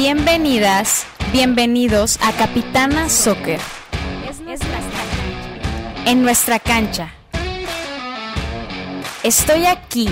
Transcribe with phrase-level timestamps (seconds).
[0.00, 3.58] Bienvenidas, bienvenidos a Capitana Soccer.
[6.06, 7.12] En nuestra cancha.
[9.24, 10.08] Estoy aquí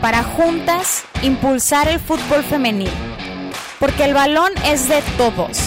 [0.00, 2.92] para juntas impulsar el fútbol femenil.
[3.80, 5.58] Porque el balón es de todos.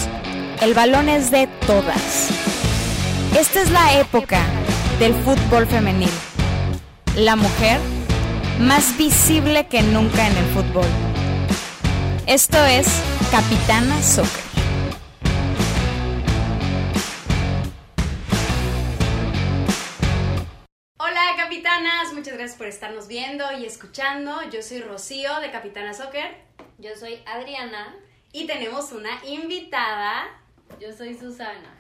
[0.62, 2.30] El balón es de todas.
[3.38, 4.40] Esta es la época
[4.98, 6.10] del fútbol femenil.
[7.18, 7.82] La mujer
[8.62, 11.15] más visible que nunca en el fútbol.
[12.28, 12.88] Esto es
[13.30, 14.44] Capitana Soccer.
[20.98, 24.42] Hola capitanas, muchas gracias por estarnos viendo y escuchando.
[24.50, 26.36] Yo soy Rocío de Capitana Soccer
[26.80, 27.96] Yo soy Adriana.
[28.34, 30.26] y tenemos una invitada.
[30.82, 31.75] Yo soy Susana.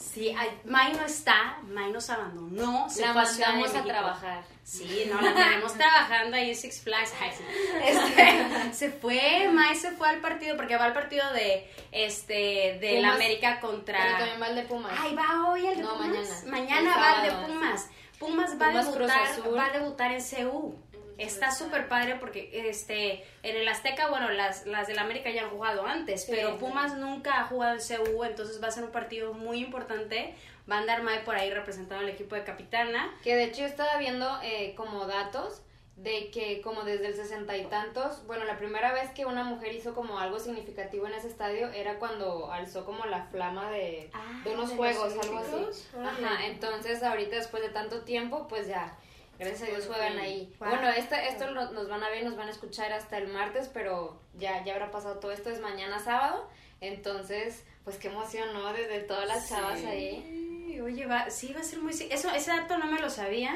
[0.00, 2.88] Sí, ay, May no está, May nos abandonó.
[2.88, 4.42] se La a mandamos a trabajar.
[4.64, 7.12] Sí, no, la tenemos trabajando ahí en Six Flags.
[7.20, 7.44] Ay, sí.
[7.84, 13.00] Este, se fue, May se fue al partido, porque va al partido de, este, de
[13.00, 13.12] la.
[13.12, 13.98] América contra...
[14.02, 14.92] Pero también va el de Pumas.
[14.98, 16.44] Ay, va hoy el de No, Pumas.
[16.46, 16.50] mañana.
[16.50, 17.46] Mañana El va el de.
[17.46, 17.88] Pumas.
[18.18, 20.74] Pumas va Pumas a debutar, va a debutar en CU.
[21.22, 25.50] Está súper padre porque este en el Azteca, bueno, las, las del América ya han
[25.50, 26.32] jugado antes, Sí.
[26.34, 30.34] pero Pumas nunca ha jugado en CU, entonces va a ser un partido muy importante.
[30.70, 33.12] Va a andar May por ahí representando al equipo de Capitana.
[33.24, 35.62] Que de hecho yo estaba viendo eh, como datos
[35.96, 39.74] de que como desde el sesenta y tantos, bueno, la primera vez que una mujer
[39.74, 44.40] hizo como algo significativo en ese estadio era cuando alzó como la flama de, Ah,
[44.44, 45.88] de unos de juegos, algo así.
[45.98, 48.96] Ajá, entonces ahorita después de tanto tiempo, pues ya,
[49.40, 50.54] gracias a Dios juegan ahí.
[50.60, 50.68] Wow.
[50.68, 53.68] Bueno, este, esto lo- nos van a ver, nos van a escuchar hasta el martes,
[53.72, 56.48] pero ya, ya habrá pasado todo esto, es mañana sábado,
[56.80, 58.72] entonces, pues qué emoción, ¿no?
[58.72, 60.22] Desde todas las chavas ahí.
[60.66, 61.92] Sí, Oye, va, sí, va a ser muy...
[61.92, 63.54] Eso, ese dato no me lo sabía.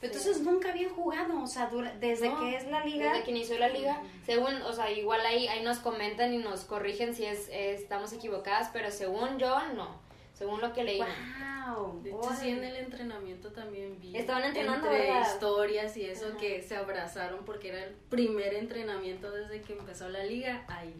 [0.00, 0.18] Pero Sí.
[0.20, 3.10] entonces nunca habían jugado, o sea, dura- desde No, que es la liga.
[3.12, 6.64] Desde que inició la liga, según, o sea, igual ahí, ahí nos comentan y nos
[6.64, 10.02] corrigen si es, eh, estamos equivocadas, pero según yo, no.
[10.34, 11.00] Según lo que leí.
[11.00, 12.02] Wow.
[12.02, 14.16] De hecho, sí, en el entrenamiento también vi.
[14.16, 15.32] Estaban entrenando, Entre ¿verdad?
[15.32, 16.36] historias y eso Ajá.
[16.36, 20.64] que se abrazaron porque era el primer entrenamiento desde que empezó la liga.
[20.68, 20.94] Ahí.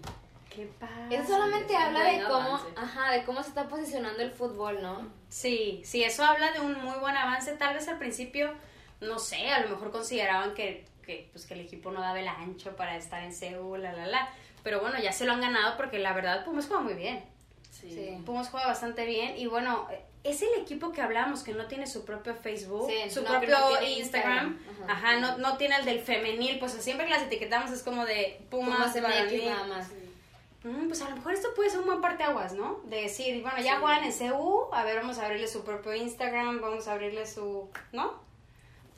[0.48, 1.16] Qué padre.
[1.16, 2.66] Eso solamente habla de cómo, avance.
[2.76, 5.10] ajá, de cómo se está posicionando el fútbol, ¿no?
[5.28, 7.53] Sí, sí, eso habla de un muy buen avance.
[7.56, 8.53] Tal vez al principio,
[9.00, 12.28] no sé, a lo mejor consideraban que, que, pues, que el equipo no daba el
[12.28, 14.28] ancho para estar en Seúl, la, la, la.
[14.62, 17.25] Pero bueno, ya se lo han ganado porque la verdad Pumas juega muy bien.
[17.88, 18.18] Sí.
[18.24, 19.86] Pumas juega bastante bien y bueno,
[20.22, 23.50] es el equipo que hablamos que no tiene su propio Facebook, Sí, su no, propio
[23.58, 24.58] no Instagram, Instagram.
[24.88, 25.20] ajá, Ajá.
[25.20, 28.94] no, no tiene el del femenil, pues siempre que las etiquetamos es como de Pumas.
[28.96, 29.88] MX nada más.
[30.62, 32.80] Mm, pues a lo mejor esto puede ser un buen parteaguas, ¿no?
[32.84, 33.80] De decir, bueno, ya Sí.
[33.82, 37.68] juegan en CU, a ver, vamos a abrirle su propio Instagram, vamos a abrirle su,
[37.92, 38.24] ¿no?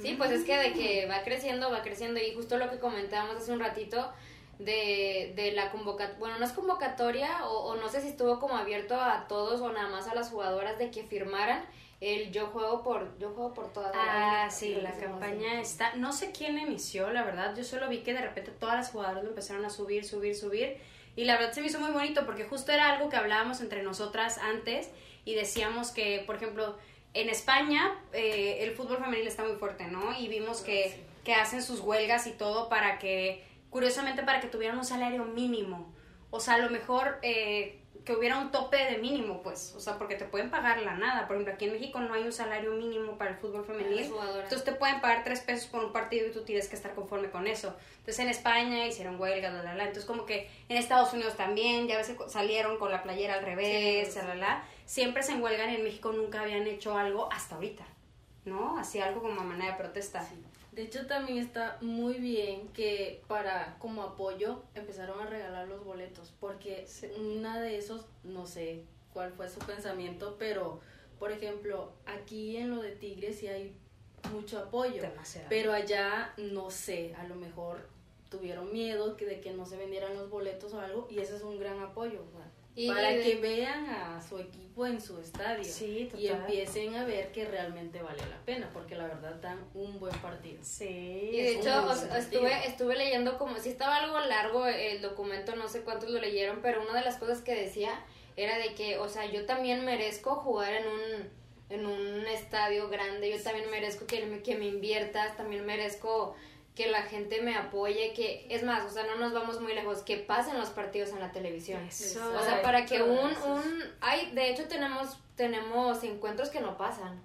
[0.00, 3.36] Sí, pues es que de que va creciendo, va creciendo y justo lo que comentábamos
[3.38, 4.12] hace un ratito
[4.58, 8.56] de, de la convocatoria, bueno, no es convocatoria o, o no sé si estuvo como
[8.56, 11.64] abierto a todos o nada más a las jugadoras de que firmaran
[12.00, 13.92] el yo juego por yo juego por todas.
[13.94, 15.72] Ah, sí, la campaña así.
[15.72, 18.90] está, no sé quién inició, la verdad, yo solo vi que de repente todas las
[18.90, 20.76] jugadoras lo empezaron a subir, subir, subir,
[21.16, 23.82] y la verdad se me hizo muy bonito porque justo era algo que hablábamos entre
[23.82, 24.90] nosotras antes
[25.24, 26.76] y decíamos que, por ejemplo,
[27.14, 30.18] en España eh, el fútbol femenil está muy fuerte, ¿no?
[30.18, 33.42] Y vimos que, que hacen sus huelgas y todo para que,
[33.76, 35.92] curiosamente, para que tuvieran un salario mínimo.
[36.30, 39.74] O sea, a lo mejor eh, que hubiera un tope de mínimo, pues.
[39.76, 41.26] O sea, porque te pueden pagar la nada.
[41.26, 44.10] Por ejemplo, aquí en México no hay un salario mínimo para el fútbol femenil.
[44.44, 47.28] Entonces te pueden pagar tres pesos por un partido y tú tienes que estar conforme
[47.28, 47.76] con eso.
[47.98, 49.82] Entonces en España hicieron huelgas, la, la, la.
[49.84, 53.44] Entonces como que en Estados Unidos también, ya ves que salieron con la playera al
[53.44, 54.18] revés, Sí.
[54.20, 54.64] la, la, la.
[54.86, 57.84] Siempre se enhuelgan y en México nunca habían hecho algo hasta ahorita,
[58.46, 58.78] ¿no?
[58.78, 60.24] Así algo como a manera de protesta.
[60.76, 66.34] De hecho, también está muy bien que para como apoyo empezaron a regalar los boletos,
[66.38, 66.86] porque
[67.18, 68.84] una de esos, no sé
[69.14, 70.78] cuál fue su pensamiento, pero
[71.18, 73.74] por ejemplo, aquí en lo de Tigres sí hay
[74.30, 75.46] mucho apoyo, Demasiado.
[75.48, 77.88] pero allá no sé, a lo mejor
[78.28, 81.42] tuvieron miedo que de que no se vendieran los boletos o algo y ese es
[81.42, 85.18] un gran apoyo, o sea, Y para de- que vean a su equipo en su
[85.18, 89.64] estadio Sí, y empiecen a ver que realmente vale la pena, porque la verdad dan
[89.74, 90.58] un buen partido.
[90.62, 90.84] Sí.
[91.32, 95.80] Y de hecho, estuve, estuve leyendo como, si estaba algo largo el documento, no sé
[95.80, 98.04] cuántos lo leyeron, pero una de las cosas que decía
[98.36, 101.30] era de que, o sea, yo también merezco jugar en un,
[101.70, 106.36] en un estadio grande, yo también merezco que me, que me inviertas, también merezco
[106.76, 110.02] que la gente me apoye, que, es más, o sea, no nos vamos muy lejos,
[110.02, 111.82] que pasen los partidos en la televisión.
[111.86, 112.20] Eso.
[112.38, 117.22] O sea, para que un, un, hay, de hecho tenemos, tenemos encuentros que no pasan.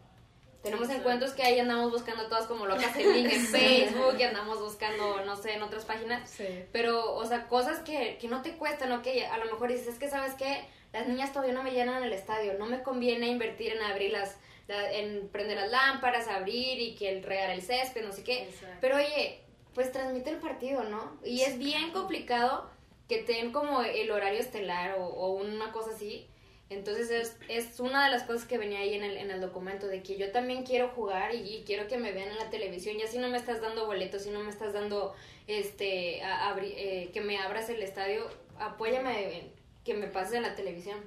[0.63, 4.59] Tenemos encuentros que ahí andamos buscando todas como locas en link en Facebook y andamos
[4.59, 6.29] buscando, no sé, en otras páginas.
[6.29, 6.45] Sí.
[6.71, 9.01] Pero, o sea, cosas que, que no te cuestan, ¿no?
[9.01, 10.63] Que a lo mejor dices, es que, ¿sabes qué?
[10.93, 12.53] Las niñas todavía no me llenan el estadio.
[12.57, 14.37] No me conviene invertir en abrir las,
[14.71, 18.43] la- en prender las lámparas, abrir y que el regar el césped, no sé qué.
[18.43, 18.77] Exacto.
[18.81, 19.39] Pero, oye,
[19.73, 21.17] pues transmite el partido, ¿no?
[21.23, 22.69] Y es bien complicado
[23.07, 26.27] que tengan como el horario estelar o, o una cosa así.
[26.69, 29.87] Entonces es, es una de las cosas que venía ahí en el, en el documento,
[29.87, 32.97] de que yo también quiero jugar y, y quiero que me vean en la televisión.
[32.97, 35.13] Y así no me estás dando boletos, si no me estás dando,
[35.47, 38.25] este, a- abri- eh, que me abras el estadio,
[38.57, 39.51] apóyame,
[39.83, 40.97] que me pases en la televisión.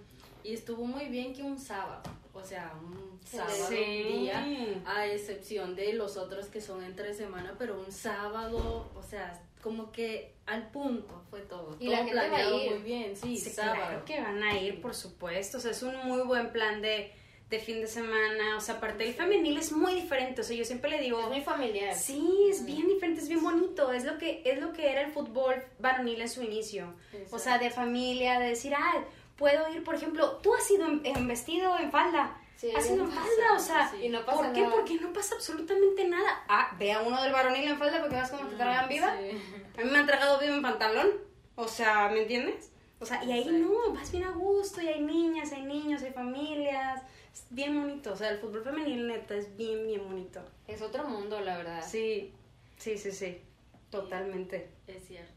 [0.43, 2.02] Y estuvo muy bien que un sábado,
[2.34, 4.04] o sea, un sábado, Sí.
[4.12, 9.02] un día, a excepción de los otros que son entre semana, pero un sábado, o
[9.02, 11.76] sea, como que al punto fue todo.
[11.80, 12.70] Y todo la gente va a planeado ir.
[12.72, 13.76] muy bien, sí, Sí, sábado.
[13.76, 15.58] claro que van a ir, por supuesto.
[15.58, 17.10] O sea, es un muy buen plan de,
[17.48, 18.58] de fin de semana.
[18.58, 20.42] O sea, aparte el femenil es muy diferente.
[20.42, 21.18] O sea, yo siempre le digo...
[21.20, 21.94] Es muy familiar.
[21.94, 23.90] Sí, es bien diferente, es bien bonito.
[23.90, 26.92] Es lo que es lo que era el fútbol varonil en su inicio.
[27.30, 29.02] O sea, de familia, de decir, ah,
[29.36, 32.38] puedo ir, por ejemplo, tú has ido en, en vestido, en falda.
[32.56, 34.06] Sí, ido en falda, o sea, sí.
[34.06, 34.60] Y no pasa ¿por qué?
[34.62, 34.74] nada.
[34.74, 36.44] Porque no pasa absolutamente nada.
[36.48, 39.16] Ah, ve a uno del varonil en falda porque vas como te tragan viva.
[39.18, 39.36] Sí.
[39.78, 41.08] A mí me han tragado vivo en pantalón.
[41.56, 42.70] O sea, ¿me entiendes?
[43.00, 46.12] O sea, y ahí no, vas bien a gusto, y hay niñas, hay niños, hay
[46.12, 47.02] familias.
[47.32, 48.12] Es bien bonito.
[48.12, 50.40] O sea, el fútbol femenil neta es bien, bien bonito.
[50.66, 51.84] Es otro mundo, la verdad.
[51.86, 52.32] Sí,
[52.78, 53.42] sí, sí, sí.
[53.90, 54.70] Totalmente.
[54.86, 55.33] Es cierto.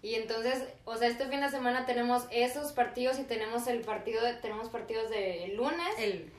[0.00, 4.22] Y entonces, o sea, este fin de semana tenemos esos partidos y tenemos el partido,
[4.22, 5.94] de, tenemos partidos de el lunes.
[5.98, 6.30] El.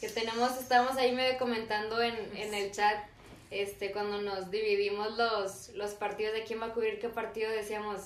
[0.00, 3.04] que tenemos, estamos ahí medio comentando en, en el chat,
[3.50, 8.00] este, cuando nos dividimos los, los partidos de quién va a cubrir qué partido, decíamos,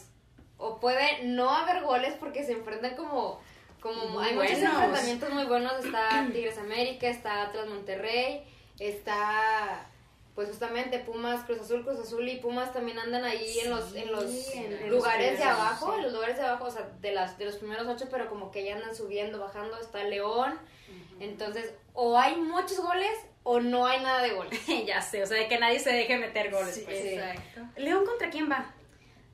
[0.57, 3.41] o puede no haber goles porque se enfrentan como,
[3.81, 8.43] como Muy hay muchos enfrentamientos muy buenos, está Tigres América, está Atlas Monterrey,
[8.81, 9.89] está
[10.39, 14.13] pues justamente Pumas, Cruz Azul, Cruz Azul y Pumas también andan ahí en los, en
[14.13, 15.97] los en los lugares de abajo, sí.
[15.97, 18.53] en los lugares de abajo, o sea, de las de los primeros ocho, pero como
[18.53, 20.57] que ya andan subiendo, bajando, está León,
[21.19, 23.11] entonces, o hay muchos goles
[23.43, 24.65] o no hay nada de goles.
[24.87, 26.73] ya sé, o sea, de que nadie se deje meter goles.
[26.73, 27.05] Sí, pues.
[27.05, 27.63] exacto.
[27.77, 28.73] ¿León contra quién va?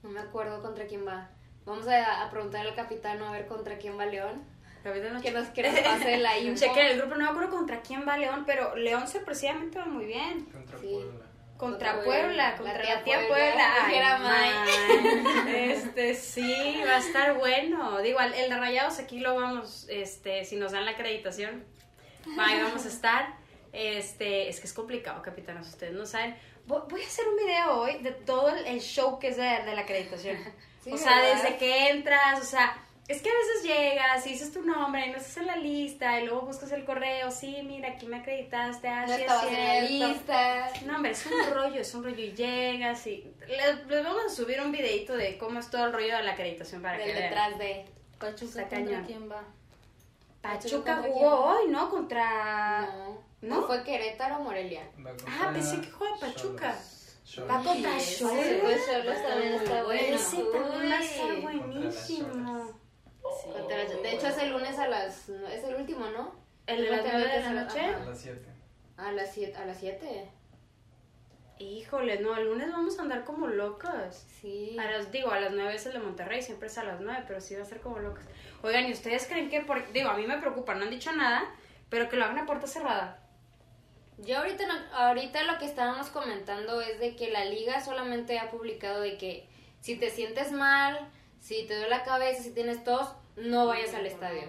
[0.02, 1.28] No me acuerdo contra quién va.
[1.66, 4.42] Vamos a, a preguntarle al capitán a ver contra quién va León.
[4.84, 6.66] Que nos, que nos pase la info.
[6.66, 10.04] Chequen el grupo, no me acuerdo contra quién va León, pero León sorpresivamente va muy
[10.04, 10.44] bien.
[10.44, 10.86] Contra Sí.
[10.88, 11.24] Puebla.
[11.56, 14.20] Contra Contra Puebla, Puebla, contra la tía Puebla, Puebla.
[15.46, 15.54] Ay.
[15.70, 18.00] Este sí, va a estar bueno.
[18.02, 21.64] Digo, el el de Rayados aquí lo vamos, este, si nos dan la acreditación,
[22.38, 23.36] ahí vamos a estar.
[23.72, 26.36] Este, es que es complicado, capitanos, ustedes no saben.
[26.66, 29.74] Voy, a hacer un video hoy de todo el, el show que es de, de
[29.74, 30.36] la acreditación.
[30.82, 31.42] Sí, o sea, ¿verdad?
[31.42, 32.76] desde que entras, o sea,
[33.08, 36.20] es que a veces llegas y dices tu nombre y no estás en la lista
[36.20, 39.46] y luego buscas el correo, sí, mira, aquí me acreditaste, ah, No sí es estabas
[39.46, 40.08] en la cierto.
[40.08, 40.70] lista.
[40.86, 43.30] No, hombre, es un rollo, es un rollo y llegas y...
[43.46, 46.32] Les, les vamos a subir un videito de cómo es todo el rollo de la
[46.32, 47.24] acreditación para que Del vean.
[47.28, 47.84] detrás de.
[48.18, 49.44] Pachuca Está contra quién va.
[50.40, 51.90] Pachuca ¿Contra jugó hoy, ¿no?
[51.90, 52.80] Contra...
[52.86, 53.24] No.
[53.42, 53.60] ¿No?
[53.60, 53.66] ¿No?
[53.66, 54.82] fue Querétaro o Morelia.
[55.26, 56.74] Ah, pensé que juega Pachuca.
[57.24, 57.50] Xolos.
[57.50, 58.44] Va contra Sí, Cholos.
[58.62, 60.16] Pues Cholos también está bueno.
[60.16, 61.40] Ese también va a estar Uy.
[61.42, 62.83] buenísimo.
[63.42, 63.48] Sí,
[64.02, 65.28] De hecho, es el lunes a las.
[65.28, 66.34] Es el último, ¿no?
[66.66, 67.80] ¿El de las entendido nueve que de la noche?
[67.94, 68.40] A las 7.
[68.96, 69.56] A las 7.
[69.56, 70.30] A las 7.
[71.58, 74.26] Híjole, no, el lunes vamos a andar como locas.
[74.40, 74.76] Sí.
[74.78, 77.24] A las, digo, a las 9 es el de Monterrey, siempre es a las 9,
[77.28, 78.24] pero sí va a ser como locas.
[78.62, 81.44] Oigan, ¿y ustedes creen que, por, digo, a mí me preocupa, no han dicho nada,
[81.90, 83.20] pero que lo hagan a puerta cerrada?
[84.18, 88.50] Yo ahorita, no- ahorita lo que estábamos comentando es de que la liga solamente ha
[88.50, 89.48] publicado de que
[89.80, 91.08] si te sientes mal,
[91.44, 94.44] si te duele la cabeza, si tienes tos, no vayas al estadio.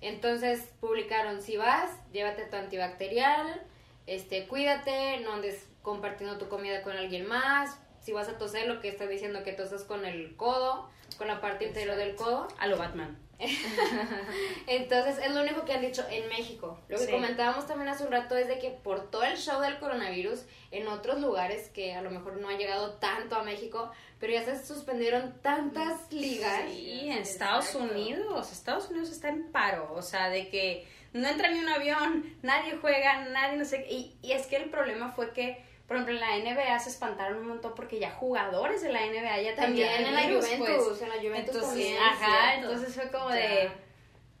[0.00, 3.62] Entonces publicaron, si vas, llévate tu antibacterial,
[4.08, 8.80] este, cuídate, no andes compartiendo tu comida con alguien más, si vas a toser, lo
[8.80, 12.48] que está diciendo que tosas con el codo, con la parte interior del codo.
[12.58, 13.16] A lo Batman.
[14.66, 16.78] Entonces, es lo único que han dicho en México.
[16.88, 17.10] Lo que Sí.
[17.12, 20.88] comentábamos también hace un rato es de que por todo el show del coronavirus, en
[20.88, 24.64] otros lugares que a lo mejor no han llegado tanto a México, pero ya se
[24.64, 26.62] suspendieron tantas ligas.
[26.68, 27.92] Sí, en Estados Exacto.
[27.94, 32.36] Unidos, Estados Unidos está en paro, o sea, de que no entra ni un avión,
[32.42, 33.92] nadie juega, nadie no sé, qué.
[33.92, 37.38] y, y es que el problema fue que, por ejemplo, en la NBA se espantaron
[37.38, 40.84] un montón porque ya jugadores de la NBA ya También tenían en la virus, Juventus,
[40.88, 41.02] pues.
[41.02, 41.96] en la Juventus Entonces, también.
[42.02, 43.34] ajá, entonces fue como Ya.
[43.36, 43.70] de...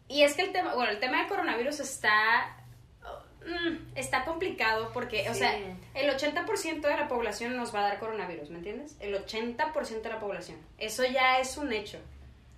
[0.08, 2.56] Y es que el tema, bueno, el tema del coronavirus está...
[3.46, 5.40] mm, está complicado porque, o Sí.
[5.40, 5.54] sea,
[5.94, 8.96] el 80% de la población nos va a dar coronavirus, ¿me entiendes?
[9.00, 10.58] El 80% de la población.
[10.78, 11.98] Eso ya es un hecho.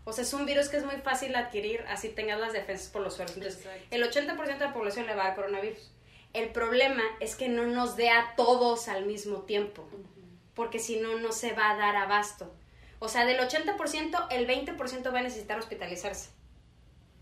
[0.05, 3.03] O sea, es un virus que es muy fácil adquirir, así tengas las defensas por
[3.03, 3.37] los suelos.
[3.37, 3.87] Entonces, Exacto.
[3.91, 5.91] el 80% de la población le va a dar coronavirus.
[6.37, 9.89] El problema es que no nos dé a todos al mismo tiempo,
[10.55, 12.53] porque si no, no se va a dar abasto.
[12.99, 16.31] O sea, del 80%, el 20% va a necesitar hospitalizarse.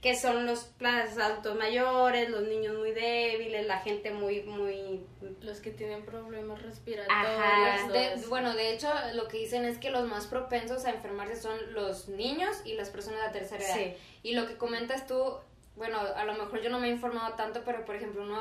[0.00, 5.00] Que son los planes adultos mayores, los niños muy débiles, la gente muy, muy...
[5.40, 7.92] Los que tienen problemas respiratorios.
[7.92, 11.56] De- bueno, de hecho, lo que dicen es que los más propensos a enfermarse son
[11.72, 13.74] los niños y las personas de la tercera edad.
[13.76, 13.94] Sí.
[14.22, 15.36] Y lo que comentas tú,
[15.76, 18.40] bueno, a lo mejor yo no me he informado tanto, pero por ejemplo, uno,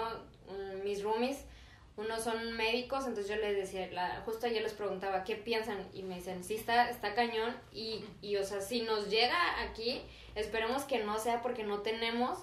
[0.49, 1.45] mm, mis roomies,
[1.95, 5.87] unos son médicos, entonces yo les decía, la, justo ayer les preguntaba, ¿qué piensan?
[5.93, 7.55] Y me dicen, sí, está, está cañón.
[7.71, 10.01] Y, y, o sea, si nos llega aquí,
[10.33, 12.39] esperemos que no sea porque no tenemos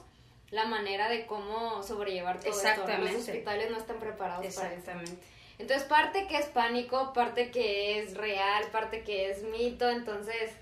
[0.51, 2.69] la manera de cómo sobrellevar todo esto.
[2.69, 3.13] Exactamente.
[3.13, 4.79] Los hospitales no están preparados para eso.
[4.79, 5.23] Exactamente.
[5.59, 10.53] Entonces, parte que es pánico, parte que es real, parte que es mito, entonces,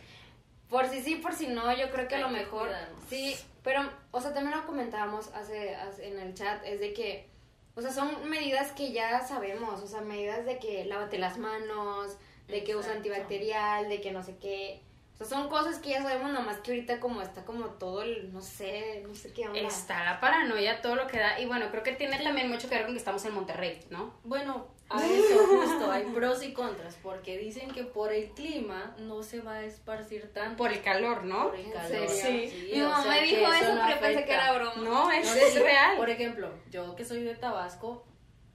[0.68, 2.70] por si sí, por si no, yo creo que a lo mejor,
[3.08, 3.36] sí,
[3.68, 3.82] pero,
[4.12, 7.28] o sea, también lo comentábamos hace, hace- en el chat, es de que,
[7.74, 12.16] o sea, son medidas que ya sabemos, o sea, medidas de que lávate las manos,
[12.46, 14.82] de que usa antibacterial, de que no sé qué,
[15.20, 18.32] o sea, son cosas que ya sabemos, nomás que ahorita como está como todo el,
[18.32, 19.58] no sé, no sé qué onda.
[19.60, 21.40] Está la paranoia, todo lo que da.
[21.40, 24.14] Y bueno, creo que tiene también mucho que ver con que estamos en Monterrey, ¿no?
[24.22, 29.22] Bueno, a eso justo hay pros y contras, porque dicen que por el clima no
[29.22, 31.48] se va a esparcir tanto Por el calor, ¿no?
[31.48, 32.08] por el ¿En calor.
[32.08, 32.50] serio?
[32.50, 32.70] Sí.
[32.74, 34.74] Mi mamá me dijo eso, no pero pensé que era broma.
[34.76, 35.96] No, es, No, es sí, real.
[35.96, 38.06] Por ejemplo, yo que soy de Tabasco,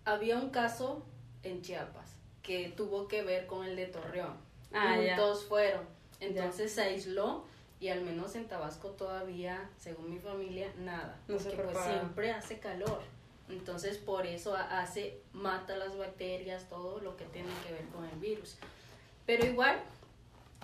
[0.06, 1.06] había un caso
[1.44, 4.38] en Chiapas que tuvo que ver con el de Torreón.
[4.74, 5.16] Ah, ya.
[5.18, 5.88] Juntos fueron.
[6.28, 7.46] Entonces se aisló
[7.80, 11.20] y al menos en Tabasco todavía, según mi familia, nada.
[11.28, 13.02] No porque pues siempre hace calor.
[13.50, 18.06] Entonces por eso ha- hace, mata las bacterias, todo lo que tiene que ver con
[18.06, 18.56] el virus.
[19.26, 19.80] Pero igual,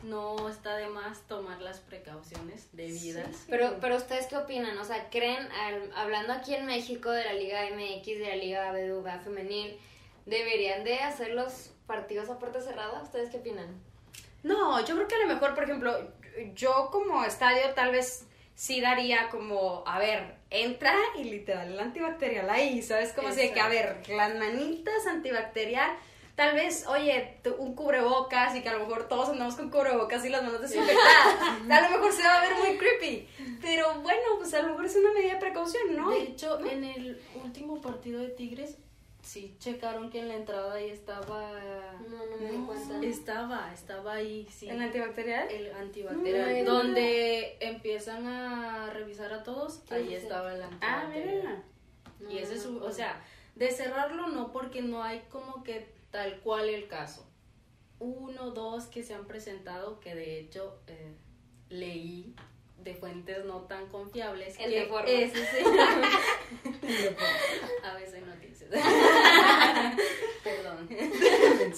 [0.03, 3.27] no está de más tomar las precauciones debidas.
[3.49, 7.33] Pero, pero ustedes qué opinan, o sea, creen, al- hablando aquí en México de la
[7.33, 9.77] Liga MX, de la Liga BBVA femenil,
[10.25, 13.67] deberían de hacer los partidos a puerta cerrada, ¿ustedes qué opinan?
[14.43, 16.12] No, yo creo que a lo mejor, por ejemplo,
[16.53, 22.50] yo como estadio tal vez sí daría como, a ver, entra y literal el antibacterial
[22.50, 23.13] ahí, ¿sabes?
[23.13, 25.91] Como así de que, a ver, las manitas antibacterial,
[26.36, 30.29] tal vez, oye, un cubrebocas y que a lo mejor todos andamos con cubrebocas y
[30.29, 31.36] las manos desinfectadas.
[31.69, 33.27] a lo mejor se va a ver muy creepy,
[33.62, 36.12] pero bueno, pues a lo mejor es una medida de precaución, ¿no?
[36.12, 38.77] De hecho, en el último partido de Tigres,
[39.29, 41.51] sí checaron que en la entrada ahí estaba.
[42.09, 43.05] No, no me di cuenta.
[43.05, 44.67] Estaba, estaba ahí, sí.
[44.69, 45.48] ¿El antibacterial?
[45.51, 46.65] El antibacterial.
[46.65, 51.63] Donde empiezan a revisar a todos, ¿Qué ahí estaba el Ah, antibacterial.
[52.19, 52.33] mira.
[52.33, 53.21] y ese es, o sea,
[53.55, 57.25] de cerrarlo no, porque no hay como que tal cual el caso.
[58.00, 61.13] Uno, dos que se han presentado, que de hecho eh,
[61.69, 62.33] leí
[62.83, 64.55] de fuentes no tan confiables.
[64.59, 65.63] El que de ese sí.
[67.83, 68.69] A veces noticias.
[70.43, 70.89] Perdón.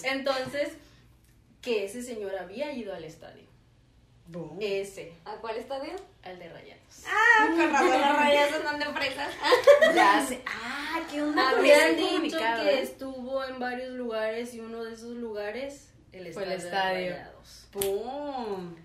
[0.04, 0.70] Entonces,
[1.62, 3.50] que ese señor había ido al estadio.
[4.62, 5.92] Ese, ¿A cuál estadio?
[6.24, 7.04] al de Rayados.
[7.06, 9.34] Ah, con razón las rayas andan de fresas.
[9.94, 10.42] Ya sé.
[10.46, 12.82] Ah, qué onda Habían dicho que eh?
[12.82, 17.12] estuvo en varios lugares y uno de esos lugares, el Fue estadio, el de estadio.
[17.12, 17.68] Rayados.
[17.72, 18.76] ¡Pum!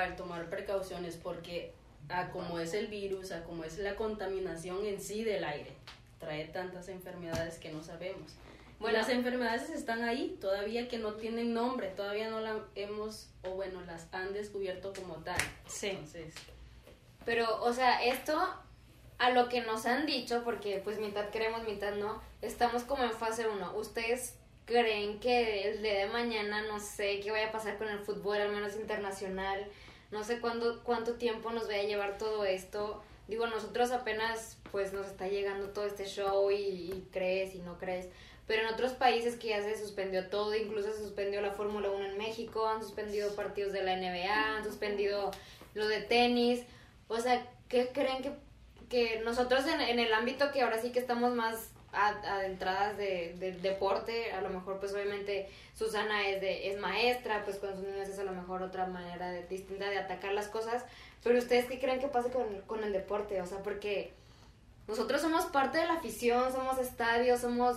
[0.00, 1.74] Igual tomar precauciones porque
[2.08, 5.72] a como es el virus, a como es la contaminación en sí del aire,
[6.18, 8.32] trae tantas enfermedades que no sabemos.
[8.78, 8.96] Bueno.
[8.96, 13.82] las enfermedades están ahí, todavía que no tienen nombre, todavía no las hemos, o bueno,
[13.82, 15.36] las han descubierto como tal.
[15.66, 15.88] Sí.
[15.88, 16.32] Entonces,
[17.26, 18.40] Pero, o sea, esto
[19.18, 23.12] a lo que nos han dicho, porque pues mitad queremos, mitad no, estamos como en
[23.12, 23.76] fase 1.
[23.76, 27.98] ¿Ustedes creen que el día de mañana, no sé, qué vaya a pasar con el
[27.98, 29.70] fútbol, al menos internacional?
[30.10, 33.02] No sé cuándo, cuánto tiempo nos vaya a llevar todo esto.
[33.28, 38.08] Digo, nosotros apenas pues nos está llegando todo este show y, crees y no crees.
[38.46, 42.06] Pero en otros países que ya se suspendió todo, incluso se suspendió la Fórmula 1
[42.06, 45.30] en México, han suspendido partidos de la NBA, han suspendido
[45.74, 46.62] lo de tenis.
[47.06, 48.32] O sea, ¿qué creen que,
[48.88, 53.60] que nosotros en, en el ámbito que ahora sí que estamos más adentradas de, del
[53.62, 58.08] deporte, a lo mejor pues obviamente Susana es, de, es maestra, pues con sus niños
[58.08, 60.84] es a lo mejor otra manera de- distinta de atacar las cosas,
[61.22, 63.40] pero ustedes qué creen que pase con, con el deporte?
[63.42, 64.12] O sea, porque
[64.88, 67.76] nosotros somos parte de la afición, somos estadios, somos,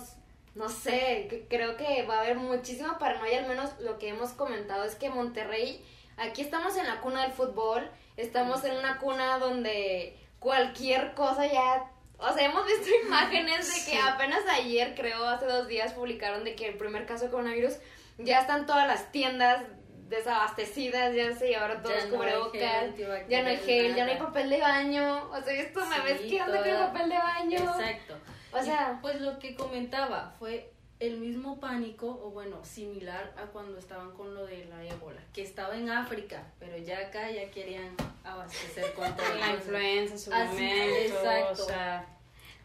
[0.54, 4.30] no sé, que- creo que va a haber muchísima paranoia, al menos lo que hemos
[4.32, 5.84] comentado es que Monterrey,
[6.16, 11.90] aquí estamos en la cuna del fútbol, estamos en una cuna donde cualquier cosa ya...
[12.28, 16.54] O sea, hemos visto imágenes de que apenas ayer, creo, hace dos días, publicaron de
[16.54, 17.74] que el primer caso de coronavirus
[18.18, 19.64] ya están todas las tiendas
[20.08, 24.12] desabastecidas, ya se llevaron todos Ya no gel cubrebocas, ya no hay gel, ya no
[24.12, 25.30] hay papel de baño.
[25.30, 27.58] O sea, esto me ves que anda con el papel de baño.
[27.58, 28.14] Exacto.
[28.52, 33.78] O sea, pues lo que comentaba fue el mismo pánico, o bueno, similar a cuando
[33.78, 37.94] estaban con lo de la ébola, que estaba en África, pero ya acá ya querían
[38.22, 39.26] abastecer con todo.
[39.38, 41.62] La influenza en su Así, momento, exacto.
[41.62, 42.06] o sea,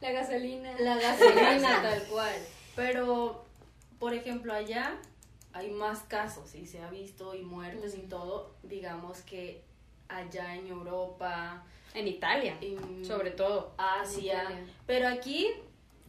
[0.02, 0.72] la gasolina.
[0.80, 2.36] La gasolina tal cual.
[2.76, 3.44] Pero,
[4.00, 4.96] por ejemplo, allá
[5.52, 9.64] hay más casos y se ha visto y muertes y todo, digamos que
[10.08, 13.74] allá en Europa, en Italia, en sobre todo.
[13.78, 14.66] Asia, Italia.
[14.86, 15.52] pero aquí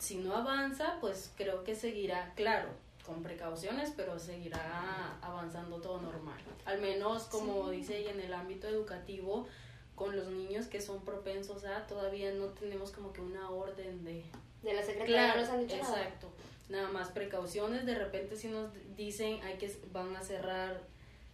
[0.01, 2.69] si no avanza, pues creo que seguirá, claro,
[3.07, 6.41] con precauciones, pero seguirá avanzando todo normal.
[6.65, 9.47] Al menos como dice ella en el ámbito educativo
[9.95, 14.25] con los niños que son propensos a todavía no tenemos como que una orden de
[14.63, 16.03] De la secretaria no nos han dicho nada.
[16.03, 16.29] exacto.
[16.71, 20.81] Nada más precauciones, de repente si nos dicen hay que van a cerrar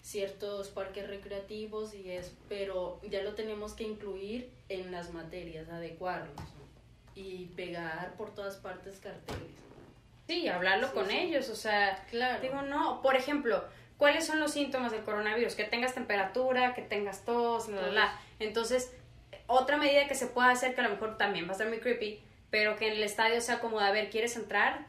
[0.02, 6.36] ciertos parques recreativos y es, pero ya lo tenemos que incluir en las materias, adecuarlos.
[7.16, 9.50] Y pegar por todas partes carteles.
[10.28, 11.16] Sí, hablarlo Sí, con sí.
[11.18, 12.40] ellos, o sea, Claro.
[12.40, 13.64] digo, no, por ejemplo,
[13.96, 15.54] ¿cuáles son los síntomas del coronavirus?
[15.54, 18.20] Que tengas temperatura, que tengas tos, la, la, la.
[18.38, 18.92] Entonces,
[19.46, 21.78] otra medida que se puede hacer, que a lo mejor también va a ser muy
[21.78, 22.20] creepy,
[22.50, 24.86] pero que en el estadio sea como, de, a ver, ¿quieres entrar?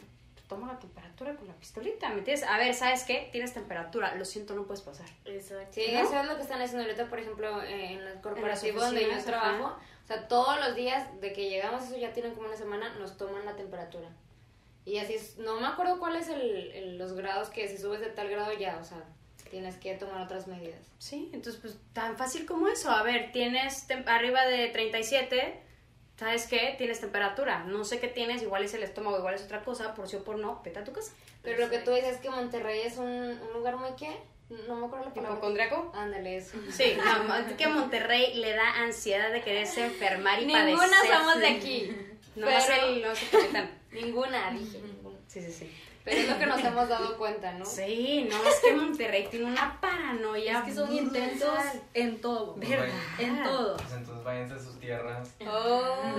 [0.48, 2.48] Toma la temperatura con la pistolita, ¿me entiendes?
[2.48, 3.28] A ver, ¿sabes qué?
[3.34, 5.08] Tienes temperatura, lo siento, no puedes pasar.
[5.26, 5.68] Exacto.
[5.72, 6.00] Sí, ¿No?
[6.00, 9.24] eso es lo que están haciendo ahorita, por ejemplo, eh, en el corporativo donde yo
[9.24, 9.66] trabajo.
[9.68, 9.80] ajá.
[10.08, 13.18] O sea, todos los días de que llegamos, eso ya tienen como una semana, nos
[13.18, 14.08] toman la temperatura.
[14.86, 18.08] Y así, es- no me acuerdo cuáles el, el- los grados que si subes de
[18.08, 19.04] tal grado ya, o sea,
[19.52, 20.80] tienes que tomar otras medidas.
[20.98, 22.90] Sí, entonces, pues, tan fácil como eso.
[22.90, 25.60] A ver, tienes arriba de 37,
[26.18, 26.76] ¿sabes qué?
[26.78, 27.66] Tienes temperatura.
[27.66, 30.24] No sé qué tienes, igual es el estómago, igual es otra cosa, por sí o
[30.24, 31.12] por no, vete a tu casa.
[31.44, 34.16] Pero lo que tú dices es que Monterrey es un, un lugar muy qué?
[34.50, 35.32] No me acuerdo la palabra.
[35.38, 35.92] ¿Hipocondriaco?
[35.94, 36.58] Ándale, eso.
[36.72, 41.18] Sí, no, que Monterrey le da ansiedad de quererse enfermar y Ninguna padecer.
[41.18, 41.92] somos de aquí.
[42.36, 43.72] No pero- el, no sé, capitán.
[43.92, 44.80] Ninguna, dije.
[44.80, 45.18] ninguna.
[45.28, 45.72] Sí, sí, sí.
[46.08, 47.66] Pero es lo que nos hemos dado cuenta, ¿no?
[47.66, 50.60] Sí, no, es que Monterrey tiene una paranoia.
[50.60, 51.06] Es que son brutal.
[51.06, 51.60] intensos
[51.94, 52.56] en todo.
[52.56, 52.88] ¿Verdad?
[53.20, 53.76] En todo.
[53.76, 55.30] Pues entonces váyanse a sus tierras.
[55.46, 56.16] Oh,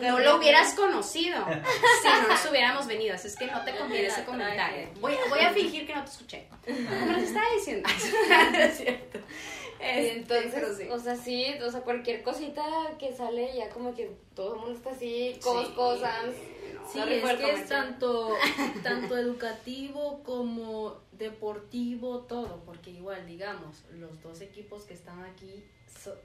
[0.00, 1.44] No lo hubieras conocido
[2.02, 3.14] si no nos hubiéramos venido.
[3.14, 4.88] Así es que no te conviene ese comentario.
[4.98, 6.48] Voy, voy a fingir que no te escuché.
[6.64, 7.88] Como les estaba diciendo.
[8.58, 9.20] es cierto.
[9.80, 10.88] Y Este, entonces, sí.
[10.90, 12.62] o sea, sí, o sea, cualquier cosita
[12.98, 16.26] que sale ya como que todo el mundo está así, cos, Sí, cosas.
[16.92, 18.34] Sí, Sorry es que es tanto,
[18.82, 25.64] tanto educativo como deportivo, todo, porque igual, digamos, los dos equipos que están aquí
[26.02, 26.16] so-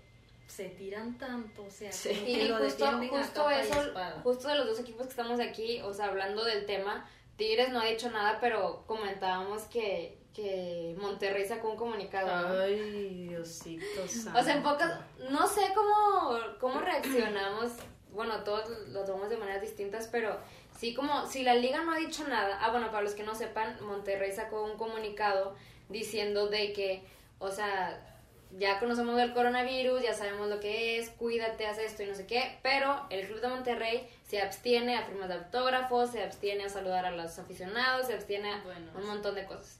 [0.48, 2.10] se tiran tanto, o sea, Sí.
[2.28, 5.94] Y lo justo, justo y eso, justo de los dos equipos que estamos aquí, o
[5.94, 11.72] sea, hablando del tema, Tigres no ha dicho nada, pero comentábamos que, que Monterrey sacó
[11.72, 12.28] un comunicado.
[12.28, 12.62] ¿no?
[12.62, 14.40] Ay, Diosito santo.
[14.40, 17.74] O sea, en pocas, no sé cómo, cómo reaccionamos,
[18.12, 20.40] bueno, todos lo tomamos de maneras distintas, pero
[20.78, 23.36] sí como, si la liga no ha dicho nada, ah, bueno, para los que no
[23.36, 25.56] sepan, Monterrey sacó un comunicado
[25.90, 27.04] diciendo de que,
[27.40, 28.15] o sea,
[28.58, 32.26] ya conocemos del coronavirus, ya sabemos lo que es, cuídate, haz esto y no sé
[32.26, 36.70] qué, pero el Club de Monterrey se abstiene a firmas de autógrafos, se abstiene a
[36.70, 39.80] saludar a los aficionados, se abstiene a Bueno, un montón de cosas.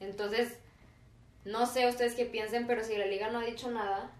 [0.00, 0.58] Entonces,
[1.44, 4.12] no sé ustedes qué piensen, pero si la liga no ha dicho nada,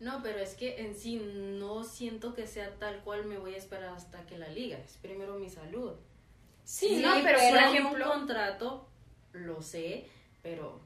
[0.00, 3.58] No, pero es que en sí no siento que sea tal cual me voy a
[3.58, 5.92] esperar hasta que la liga, es primero mi salud.
[6.64, 8.88] Sí, Sí, no, pero, pero por ejemplo, un contrato,
[9.32, 10.08] lo sé,
[10.42, 10.80] pero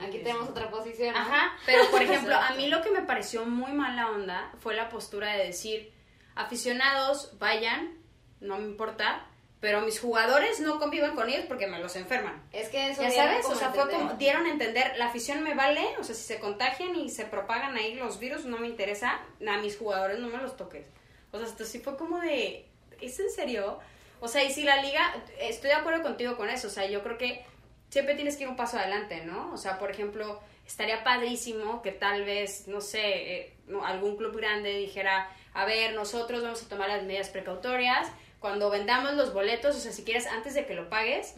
[0.00, 1.14] aquí tenemos otra posición.
[1.14, 1.20] ¿no?
[1.20, 4.88] Ajá, pero por ejemplo, a mí lo que me pareció muy mala onda fue la
[4.88, 5.92] postura de decir,
[6.34, 7.98] aficionados, vayan,
[8.40, 9.26] no me importa,
[9.60, 12.42] pero mis jugadores no conviven con ellos porque me los enferman.
[12.52, 15.54] Es que eso Ya sabes, o sea, fue como, dieron a entender, la afición me
[15.54, 19.20] vale, o sea, si se contagian y se propagan ahí los virus, no me interesa,
[19.46, 20.86] a mis jugadores no me los toques.
[21.32, 22.68] O sea, esto sí fue como de,
[23.00, 23.78] ¿es en serio?
[24.20, 27.02] O sea, y si la liga, estoy de acuerdo contigo con eso, o sea, yo
[27.02, 27.46] creo que
[27.94, 29.52] siempre tienes que ir un paso adelante, ¿no?
[29.52, 34.76] O sea, por ejemplo, estaría padrísimo que tal vez, no sé, eh, algún club grande
[34.76, 38.08] dijera, a ver, nosotros vamos a tomar las medidas precautorias,
[38.40, 41.36] cuando vendamos los boletos, o sea, si quieres, antes de que lo pagues,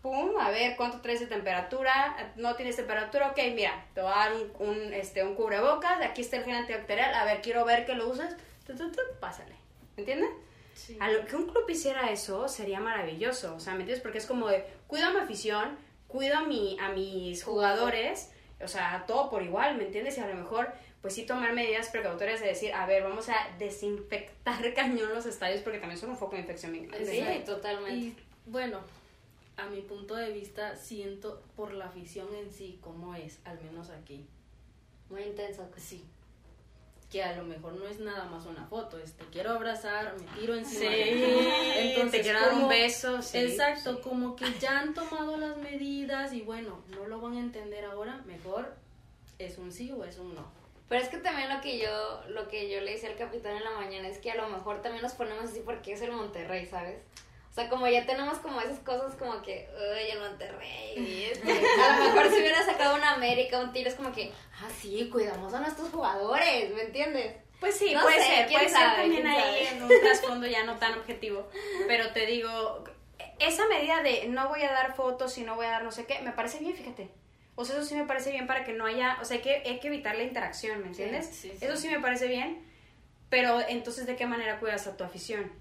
[0.00, 4.16] pum, a ver cuánto traes de temperatura, no tienes temperatura, ok, mira, te voy a
[4.16, 7.84] dar un, un, este, un cubrebocas, aquí está el gel antibacterial, a ver, quiero ver
[7.84, 8.34] que lo uses,
[9.20, 9.54] pásale,
[9.96, 10.30] ¿me entiendes?
[10.74, 10.96] Sí.
[11.00, 14.02] A lo que un club hiciera eso sería maravilloso, o sea, ¿me entiendes?
[14.02, 15.76] Porque es como de, cuido a mi afición,
[16.08, 20.16] cuido a, mi, a mis jugadores, o sea, todo por igual, ¿me entiendes?
[20.18, 23.34] Y a lo mejor, pues sí tomar medidas precautorias de decir, a ver, vamos a
[23.58, 27.10] desinfectar cañón los estadios porque también son un foco de infección bien grande.
[27.10, 27.56] Sí, Exacto.
[27.56, 27.94] totalmente.
[27.94, 28.80] Y bueno,
[29.56, 33.90] a mi punto de vista, siento por la afición en sí, como es, al menos
[33.90, 34.26] aquí.
[35.10, 35.68] Muy intenso.
[35.76, 36.04] Sí.
[37.14, 40.26] Que a lo mejor no es nada más una foto, es te quiero abrazar, me
[40.36, 41.24] tiro encima Sí.
[41.76, 44.00] Entonces, te quiero dar un beso, sí, exacto, sí.
[44.02, 48.20] como que ya han tomado las medidas y bueno, no lo van a entender ahora,
[48.26, 48.74] mejor
[49.38, 50.44] es un sí o es un no.
[50.88, 53.62] Pero es que también lo que yo lo que yo le decía al capitán en
[53.62, 56.66] la mañana es que a lo mejor también nos ponemos así porque es el Monterrey,
[56.66, 56.98] ¿sabes?
[57.54, 61.28] O sea, como ya tenemos como esas cosas como que, uy, el Monterrey.
[61.32, 64.68] este, a lo mejor si hubiera sacado una América, un tiro, es como que, ah,
[64.76, 67.36] sí, cuidamos a nuestros jugadores, ¿me entiendes?
[67.60, 70.64] Pues sí, No puede sé, ser, puede sabe, ser también ahí en un trasfondo ya
[70.64, 71.48] no tan objetivo.
[71.86, 72.82] Pero te digo,
[73.38, 76.06] esa medida de no voy a dar fotos y no voy a dar no sé
[76.06, 77.08] qué, me parece bien, fíjate.
[77.54, 79.62] O sea, eso sí me parece bien para que no haya, o sea, hay que,
[79.64, 81.26] hay que evitar la interacción, ¿me entiendes?
[81.26, 81.64] sí, sí.
[81.64, 82.66] Eso sí me parece bien,
[83.28, 85.52] pero entonces, ¿de qué manera cuidas a tu afición?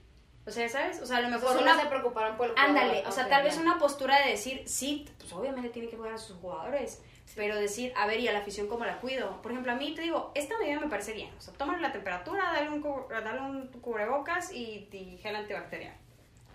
[0.45, 0.99] O sea, ¿sabes?
[1.01, 1.79] O sea, a lo mejor Solo una...
[1.81, 3.07] se preocuparon por el Ándale, jugador.
[3.09, 6.17] o sea, tal vez una postura de decir, sí, pues obviamente tiene que cuidar a
[6.17, 7.01] sus jugadores,
[7.35, 9.41] pero decir, a ver, ¿y a la afición cómo la cuido?
[9.41, 11.93] Por ejemplo, a mí te digo, esta medida me parece bien, o sea, tómale la
[11.93, 15.95] temperatura, dale un, cu- dale un cubrebocas y, y gel antibacterial.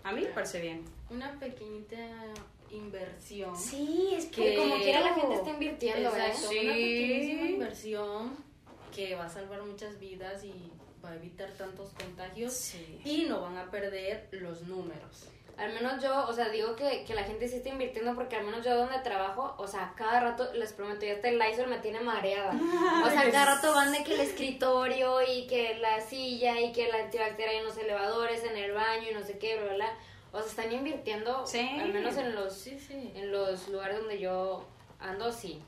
[0.03, 0.85] A mí me parece bien.
[1.09, 1.97] Una pequeñita
[2.69, 3.55] inversión.
[3.57, 6.27] Sí, es Que como quiera la gente está invirtiendo, ¿verdad?
[6.27, 6.59] Exacto, Sí.
[6.59, 8.37] una pequeñísima inversión
[8.95, 10.71] que va a salvar muchas vidas y
[11.03, 13.01] va a evitar tantos contagios Sí.
[13.05, 15.25] y no van a perder los números.
[15.57, 18.45] Al menos yo, o sea, digo que, que la gente sí está invirtiendo porque al
[18.45, 21.79] menos yo donde trabajo, o sea, cada rato, les prometo, ya hasta el Lysol me
[21.79, 22.53] tiene mareada.
[23.05, 26.87] O sea, cada rato van de que el escritorio y que la silla y que
[26.87, 29.93] la antibacterial en los elevadores, en el baño y no sé qué, bla, bla.
[30.31, 31.59] O sea, están invirtiendo, Sí.
[31.59, 32.77] al menos en los, sí.
[33.15, 34.65] en los lugares donde yo
[34.99, 35.61] ando, sí.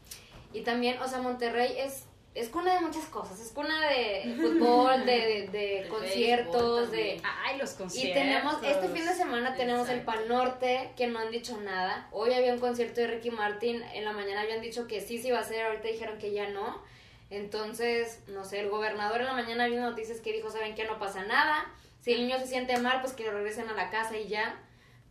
[0.54, 3.39] Y también, o sea, Monterrey es, es cuna de muchas cosas.
[3.39, 7.22] Es cuna de fútbol, de, de, conciertos, de...
[7.24, 8.13] Ay, los Y conciertos.
[8.22, 10.02] tenemos, este fin de semana tenemos el.
[10.02, 12.08] Pal Norte, que no han dicho nada.
[12.12, 15.28] Hoy había un concierto de Ricky Martin, en la mañana habían dicho que sí, sí
[15.28, 16.82] iba a ser, ahorita dijeron que ya no.
[17.30, 20.86] Entonces, no sé, el gobernador en la mañana vio noticias que dijo, ¿saben qué?
[20.86, 21.65] No pasa nada.
[22.02, 24.60] Si el niño se siente mal, pues que lo regresen a la casa y ya.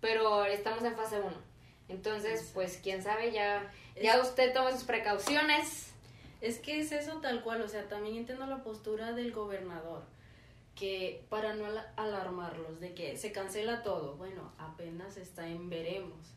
[0.00, 1.30] Pero estamos en fase 1.
[1.88, 3.70] Entonces, pues, quién sabe, ya,
[4.02, 5.89] ya usted toma sus precauciones.
[6.40, 10.02] Es que es eso tal cual, o sea, también entiendo la postura del gobernador,
[10.74, 16.34] que para no ala- alarmarlos de que se cancela todo, bueno, apenas está en veremos.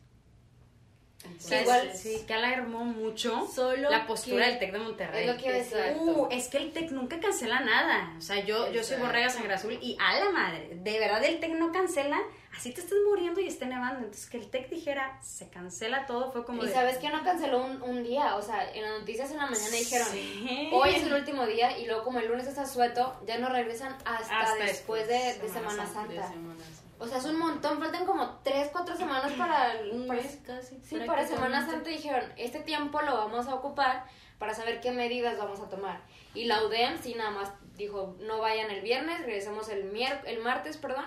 [1.38, 1.62] ¿Sabes?
[1.62, 5.28] igual- sí, que alarmó mucho Solo la postura del TEC de Monterrey.
[5.28, 5.76] Es lo que iba a decir.
[5.78, 6.02] Exacto.
[6.04, 8.14] Uh, es que el TEC nunca cancela nada.
[8.16, 10.70] O sea, yo, yo soy borrega sangre azul y a la madre.
[10.74, 12.20] De verdad, el TEC no cancela.
[12.56, 13.98] Así te estás muriendo y está nevando.
[13.98, 16.72] Entonces, que el TEC dijera, se cancela todo, fue como Y de.
[16.72, 19.70] sabes que no canceló un, un día, o sea, en las noticias en la mañana
[19.76, 20.70] dijeron, Sí.
[20.72, 23.92] hoy es el último día y luego como el lunes está sueto, ya no regresan
[24.04, 26.12] hasta, Hasta después después, de, de Semana Semana Santa, Santa.
[26.28, 26.83] De Semana Santa.
[26.98, 29.74] O sea, es un montón, faltan como 3, 4 semanas para...
[29.92, 30.78] Un mes casi.
[30.82, 31.66] sí, para Semana.
[31.66, 34.04] Santa dijeron, este tiempo lo vamos a ocupar
[34.38, 36.00] para saber qué medidas vamos a tomar.
[36.34, 40.40] Y la UDEM sí nada más dijo, no vayan el viernes, regresamos el, mier el
[40.40, 41.06] martes, perdón,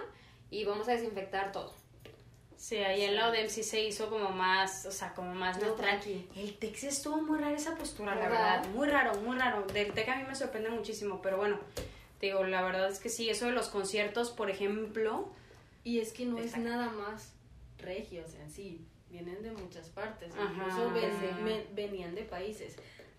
[0.49, 1.73] y vamos a desinfectar todo.
[2.57, 5.99] Sí, ahí en la ODEM sí se hizo como más, o sea, como más neutral.
[5.99, 6.27] tranqui.
[6.35, 8.61] El TEC sí estuvo muy rara esa postura, la ¿Verdad?
[8.61, 8.69] verdad.
[8.73, 9.63] Muy raro, muy raro.
[9.67, 11.59] Del TEC a mí me sorprende muchísimo, pero bueno,
[12.19, 15.31] digo, la verdad es que sí, eso de los conciertos, por ejemplo,
[15.87, 17.33] Y es que no es nada más
[17.77, 20.51] regios en sí, vienen de muchas partes, Ajá.
[20.53, 22.75] incluso ven- venían de países.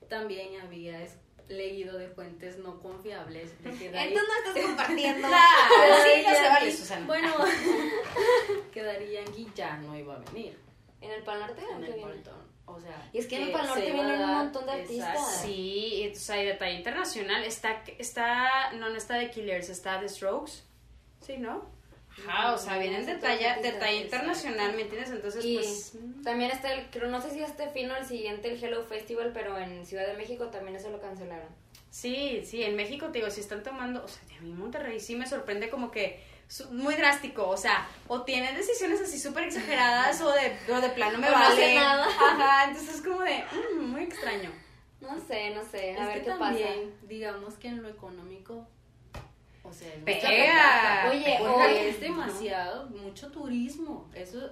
[0.09, 1.17] También había es-
[1.49, 5.29] leído de fuentes no confiables de que Daddy- Entonces no estás compartiendo.
[5.29, 7.07] sí, no se vale, Susana.
[7.07, 7.35] Bueno,
[8.73, 10.59] que Yankee ya no iba a venir
[11.01, 11.63] ¿En el Pal Norte?
[11.63, 12.01] en ¿O qué el?
[12.03, 12.49] Paltón.
[12.67, 15.15] O sea, Y es que en el Pal Norte vienen un montón de artistas.
[15.17, 15.47] Exacto.
[15.47, 17.43] Sí, y, o sea, y de talla internacional.
[17.45, 20.53] Está, está, no, no está de Killers, está de Strokes.
[21.25, 21.78] Sí, ¿no?
[22.27, 25.11] Ajá, o sea, No, vienen de talla, de talla internacional, ¿me entiendes?
[25.11, 25.93] Entonces, Y pues...
[26.25, 29.31] también está el, creo, no sé si este fin o el siguiente, el Hello Festival,
[29.33, 31.49] pero en Ciudad de México también eso lo cancelaron.
[31.91, 35.17] Sí, sí, en México, te digo, si están tomando, o sea, a mí Monterrey sí
[35.17, 36.23] me sorprende como que
[36.71, 41.19] muy drástico, o sea, o tienen decisiones así súper exageradas o de, o de plano
[41.19, 41.55] me O no vale.
[41.55, 42.07] hacen nada.
[42.07, 44.51] Ajá, entonces es como de, mm, muy extraño.
[45.01, 48.67] No sé, no sé, a Es ver que qué también, digamos que en lo económico,
[49.69, 54.51] o sea, es mucha Oye, oye, es demasiado, mucho turismo, eso.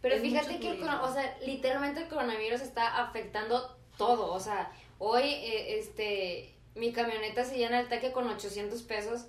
[0.00, 4.32] Pero es fíjate que, el o sea, literalmente el coronavirus está afectando todo.
[4.32, 9.26] O sea, hoy, eh, este, mi camioneta se llena el taque con 800 pesos.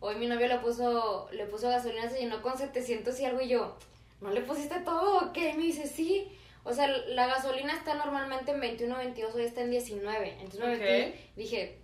[0.00, 3.48] Hoy mi novio le puso, le puso gasolina, se llenó con 700 y algo y
[3.48, 3.76] yo,
[4.20, 5.50] ¿no le pusiste todo o qué?
[5.50, 6.36] Y me dice, sí.
[6.64, 10.36] O sea, la gasolina está normalmente en 21, 22, hoy está en 19.
[10.40, 11.81] Entonces me metí, dije,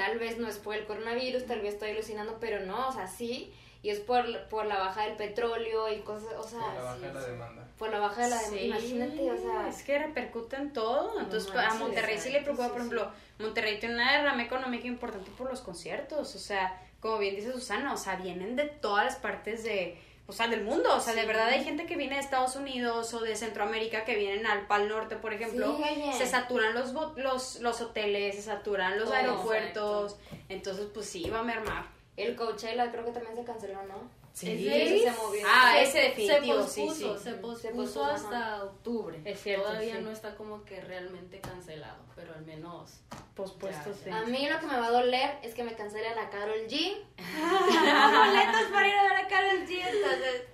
[0.00, 3.06] tal vez no es por el coronavirus, tal vez estoy alucinando, pero no, o sea,
[3.06, 3.52] sí.
[3.82, 7.12] y es por, por la baja del petróleo y cosas, o sea, La baja de
[7.12, 7.68] la demanda.
[7.78, 11.20] por la baja de la Sí, imagínate, o sea, es que repercute en todo.
[11.20, 12.86] Entonces, a Monterrey sí le exacto, preocupa, sí, por sí.
[12.86, 16.34] ejemplo, Monterrey tiene una derrama económica importante por los conciertos.
[16.34, 19.98] O sea, como bien dice Susana, o sea, vienen de todas las partes de,
[20.30, 20.94] o sea, del mundo.
[20.96, 24.14] O sea, de verdad hay gente que viene de Estados Unidos o de Centroamérica que
[24.14, 25.76] vienen al Pal Norte, por ejemplo.
[25.76, 30.16] Sí, se saturan los, los, los hoteles, se saturan los aeropuertos.
[30.48, 31.99] Entonces, pues sí, va a mermar.
[32.16, 34.20] El Coachella creo que también se canceló, ¿no?
[34.32, 34.68] Sí.
[34.68, 35.44] Ese se movió.
[35.48, 37.24] Ah, Se- ese definitivo, se sí, pospuso, sí.
[37.24, 39.20] Se pospuso, Se pospuso, hasta octubre.
[39.24, 40.02] Es cierto, Todavía sí.
[40.02, 43.00] no está como que realmente cancelado, pero al menos.
[43.34, 44.10] Pospuesto, Ya, sí.
[44.10, 46.96] A mí lo que me va a doler es que me cancelen a Carol G.
[47.18, 50.44] Boletos para ir a ver a Carol G, entonces...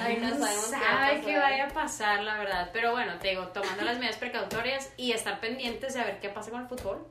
[0.00, 2.70] Ay, no sabemos qué va a sabe que vaya a pasar, la verdad.
[2.72, 6.28] Pero bueno, te digo, tomando las medidas precautorias y estar pendientes de a ver qué
[6.28, 7.04] pasa con el fútbol.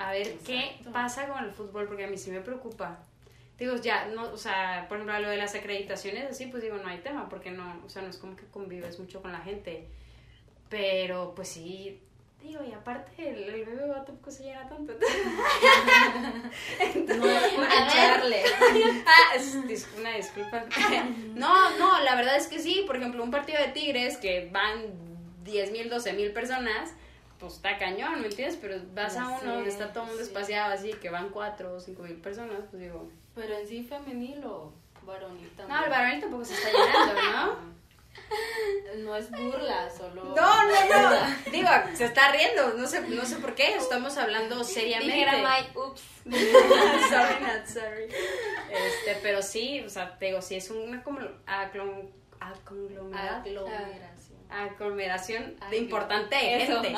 [0.00, 0.92] A ver qué Exacto.
[0.92, 2.98] pasa con el fútbol, porque a mí sí me preocupa.
[3.58, 6.88] Digo, ya, no, o sea, por ejemplo, lo de las acreditaciones, así, pues digo, no
[6.88, 9.86] hay tema, porque no, o sea, no es como que convives mucho con la gente.
[10.70, 12.00] Pero, pues sí,
[12.42, 14.94] digo, y aparte, el, el BBVA tampoco se llena tanto.
[17.18, 17.88] No es por A ver.
[17.88, 18.42] echarle.
[19.06, 20.64] Ah, es- dis- una disculpa.
[21.34, 22.84] No, no, la verdad es que sí.
[22.86, 24.84] Por ejemplo, un partido de Tigres que van
[25.44, 26.92] 10 mil, 12 mil personas,
[27.40, 28.58] pues está cañón, ¿me entiendes?
[28.60, 30.28] Pero vas a uno sé, donde está todo el mundo sí.
[30.30, 33.08] espaciado así, que van 4 o 5 mil personas, pues digo.
[33.34, 34.72] Pero en sí femenil o
[35.02, 35.78] varonil también.
[35.78, 37.70] No, el varonil tampoco se está llenando, ¿no?
[38.98, 40.24] No es burla, solo.
[40.24, 41.50] No, no, no.
[41.50, 45.14] Digo, se está riendo, no sé, no sé por qué, estamos hablando seriamente.
[45.14, 46.02] Dijera Mike, ups.
[46.24, 48.04] sorry, not sorry.
[48.70, 53.42] Este, pero sí, o sea, te digo, sí es una como aclon- aconglomerado.
[54.52, 55.54] Aglomeración.
[55.70, 56.82] de importante Eso.
[56.82, 56.94] gente.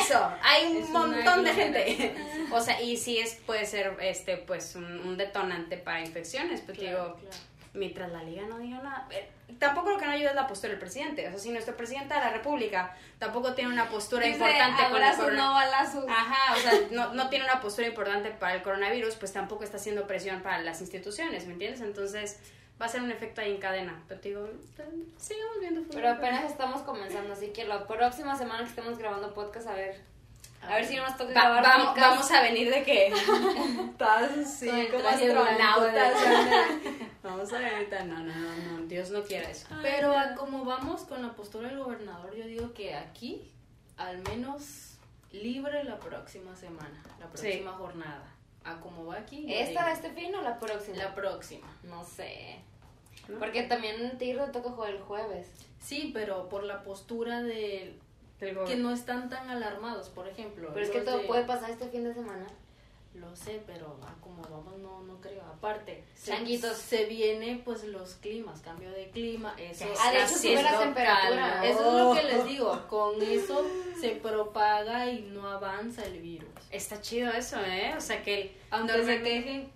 [0.00, 2.14] Eso, hay un Es montón de gente.
[2.50, 6.78] O sea, y sí es puede ser este pues un, un detonante para infecciones, pues
[6.78, 7.36] Claro, digo, claro.
[7.74, 9.06] mientras la liga no diga nada.
[9.10, 11.26] eh, Tampoco lo que no ayuda es la postura del presidente.
[11.26, 15.02] O sea, si nuestro presidente de la República tampoco tiene una postura Dice, importante con
[15.02, 16.04] el corona- no balazos.
[16.08, 19.78] Ajá, o sea, no, no tiene una postura importante para el coronavirus, pues tampoco está
[19.78, 21.80] haciendo presión para las instituciones, ¿me entiendes?
[21.80, 22.38] Entonces
[22.80, 24.02] va a ser un efecto ahí en cadena.
[24.08, 24.48] Pero te digo,
[25.16, 25.94] sigamos viendo fútbol.
[25.96, 30.00] Pero apenas estamos comenzando, así que la próxima semana que estemos grabando podcast, a ver.
[30.60, 32.08] A ver si no nos toca Va- grabar vamos, podcast.
[32.10, 33.06] vamos a venir de que
[33.90, 36.14] estás así como astronautas.
[37.22, 39.68] vamos a ver ahorita, no, no, no, no, Dios no quiera eso.
[39.82, 43.50] Pero a como vamos con la postura del gobernador, yo digo que aquí,
[43.96, 44.96] al menos
[45.30, 47.32] libre la próxima semana, la Sí.
[47.42, 48.24] próxima jornada.
[48.64, 49.46] A como va aquí.
[49.52, 50.96] ¿Esta este fin o la próxima?
[50.96, 51.68] La próxima.
[51.84, 52.58] No sé.
[53.28, 53.38] ¿No?
[53.38, 55.48] Porque también Tigre le toca jugar el jueves.
[55.80, 57.96] Sí, pero por la postura de
[58.40, 60.70] Del que no están tan alarmados, por ejemplo.
[60.72, 62.46] Pero es que todo de- puede pasar este fin de semana.
[63.14, 65.42] Lo sé, pero a como vamos no, no creo.
[65.42, 66.76] Aparte, se, Changuitos.
[66.76, 69.86] se viene pues los climas, cambio de clima, eso.
[69.98, 71.66] Ah, de hecho sube la temperatura.
[71.66, 73.66] Eso es lo que les digo, con eso
[74.00, 76.48] se propaga y no avanza el virus.
[76.70, 77.94] Está chido eso, ¿eh?
[77.96, 78.50] O sea que el...
[78.70, 79.72] Aunque se quejen,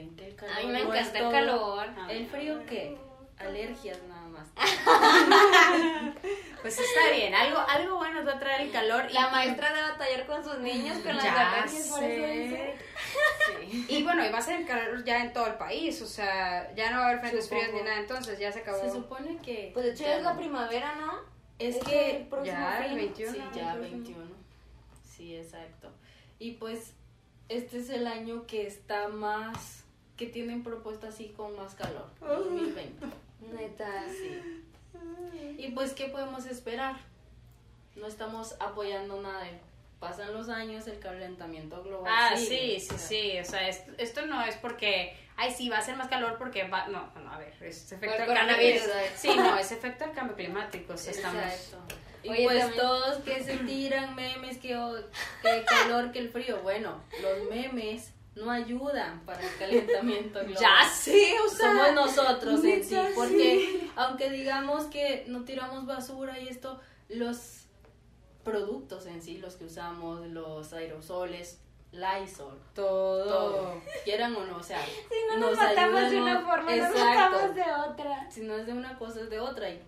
[0.00, 1.86] el calor A mí me no encanta el calor.
[2.08, 2.96] ¿El frío qué?
[3.38, 4.46] Alergias nada más.
[6.62, 9.04] Pues está bien, algo, algo bueno te va a traer el calor.
[9.10, 12.50] y- La maestra de batallar con sus niños con las Ya alergias, por eso dice.
[12.50, 12.74] sé.
[13.68, 13.86] Sí.
[13.98, 16.72] Y bueno, y va a ser el calor ya en todo el país, o sea,
[16.74, 17.62] ya no va a haber frentes Supongo.
[17.62, 18.78] fríos ni nada, entonces ya se acabó.
[18.80, 19.70] Se supone que...
[19.74, 21.14] Pues de hecho ya es la primavera, ¿no?
[21.58, 22.98] Es Es que el próximo ya, el fin.
[22.98, 23.32] 21.
[23.32, 23.52] Sí, ¿no?
[23.56, 24.02] ya El próximo.
[24.04, 24.30] 21.
[25.16, 25.88] Sí, exacto.
[26.38, 26.92] Y pues
[27.48, 29.81] este es el año que está más,
[30.16, 33.06] que tienen propuesta así con más calor, 2020.
[33.52, 34.64] Neta, sí.
[35.58, 36.96] Y pues, ¿qué podemos esperar?
[37.96, 39.46] No estamos apoyando nada.
[39.98, 42.12] Pasan los años, el calentamiento global.
[42.12, 42.80] Ah, sigue.
[42.80, 45.96] sí, sí, sí, o sea, esto, esto no es porque, ay, sí, va a ser
[45.96, 48.82] más calor porque va, no, no, a ver, es efecto del cambio coronavirus.
[49.14, 51.42] Sí, no, es efecto del cambio climático, o sea, estamos...
[51.44, 51.94] Exacto.
[52.24, 54.96] Y Oye, pues también- todos que se tiran memes que, oh,
[55.42, 56.60] que el calor, que el frío.
[56.62, 60.56] Bueno, los memes no ayudan para el calentamiento global.
[60.60, 61.72] Ya sé, o sea...
[61.72, 67.66] somos nosotros en sí, porque aunque digamos que no tiramos basura y esto, los
[68.42, 71.58] productos en sí, los que usamos, los aerosoles,
[71.92, 73.26] Lysol, Todo.
[73.26, 77.54] todo, quieran o no, o sea, Si no nos, matamos de una forma, nos matamos
[77.54, 78.30] de otra.
[78.30, 79.82] Si no es de una cosa es de otra y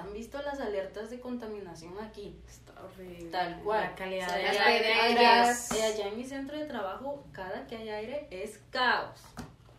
[0.00, 2.38] han visto las alertas de contaminación aquí.
[2.48, 3.30] Está horrible.
[3.30, 3.80] Tal cual.
[3.82, 7.76] La calidad O sea, ya ya- Eh, allá en mi centro de trabajo, cada que
[7.76, 9.20] hay aire es caos,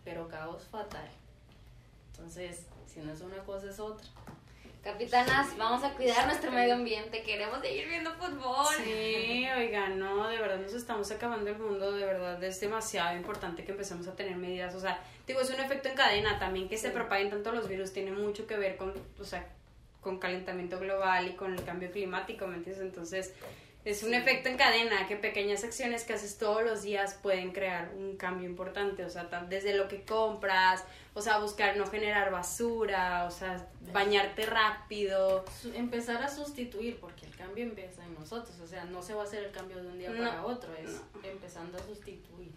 [0.03, 1.10] pero caos fatal.
[2.12, 4.08] Entonces, si no es una cosa es otra.
[4.84, 8.65] Capitanas, vamos a cuidar nuestro medio ambiente, queremos seguir viendo fútbol.
[8.82, 13.65] Sí, oigan, no, de verdad nos estamos acabando el mundo, de verdad es demasiado importante
[13.65, 16.77] que empecemos a tener medidas, o sea, digo, es un efecto en cadena también que
[16.77, 19.45] se propaguen tanto los virus, tiene mucho que ver con, o sea,
[20.02, 22.84] con calentamiento global y con el cambio climático, ¿me entiendes?
[22.84, 23.34] Entonces,
[23.86, 27.92] es un efecto en cadena, que pequeñas acciones que haces todos los días pueden crear
[27.96, 30.84] un cambio importante, o sea, desde lo que compras,
[31.14, 35.46] o sea, buscar no generar basura, o sea, bañarte rápido.
[35.74, 39.26] Empezar a sustituir, porque el cambio empieza en nosotros, o sea, no se va a
[39.26, 42.52] hacer el cambio de un día No, para otro, es empezando a sustituir.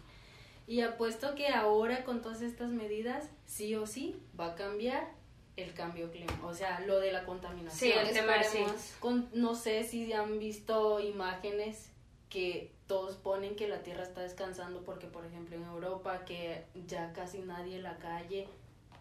[0.66, 5.08] Y apuesto que ahora con todas estas medidas, sí o sí, va a cambiar
[5.56, 7.92] el cambio climático, o sea, lo de la contaminación.
[7.92, 8.64] Sí, el tema, sí.
[9.00, 11.90] Con- no sé si han visto imágenes
[12.30, 17.12] que todos ponen que la Tierra está descansando porque, por ejemplo, en Europa, que ya
[17.12, 18.48] casi nadie en la calle,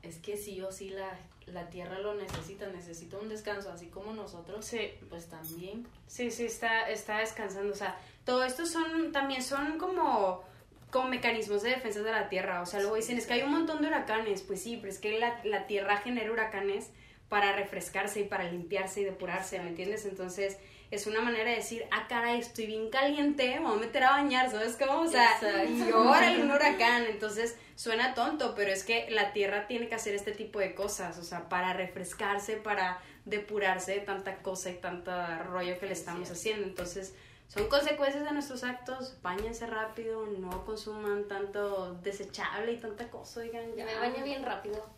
[0.04, 4.14] es que sí o sí la, la Tierra lo necesita, necesita un descanso, así como
[4.14, 4.92] nosotros, Sí.
[5.10, 5.88] pues también.
[6.08, 7.72] Sí, sí, está, está descansando.
[7.72, 10.44] O sea, todo esto son, también son como,
[10.92, 12.62] como mecanismos de defensa de la tierra.
[12.62, 14.42] O sea, luego dicen, es que hay un montón de huracanes.
[14.42, 16.92] Pues sí, pero es que la, la tierra genera huracanes
[17.30, 20.06] para refrescarse y para limpiarse y depurarse, ¿me entiendes?
[20.06, 20.58] Entonces,
[20.92, 24.12] es una manera de decir, ah, caray, estoy bien caliente, me voy a meter a
[24.12, 25.04] bañar, ¿sabes cómo?
[25.04, 25.30] O sea,
[25.66, 27.06] y órale, un huracán.
[27.06, 31.18] Entonces, suena tonto, pero es que la tierra tiene que hacer este tipo de cosas,
[31.18, 36.30] o sea, para refrescarse, para depurarse de tanta cosa y tanta rollo que le estamos
[36.30, 36.68] haciendo.
[36.68, 37.16] Entonces,
[37.54, 39.18] son consecuencias de nuestros actos.
[39.22, 43.70] Báñense rápido, no consuman tanto desechable y tanta cosa, oigan.
[43.72, 43.86] Yo ya.
[43.86, 44.90] me baño bien rápido.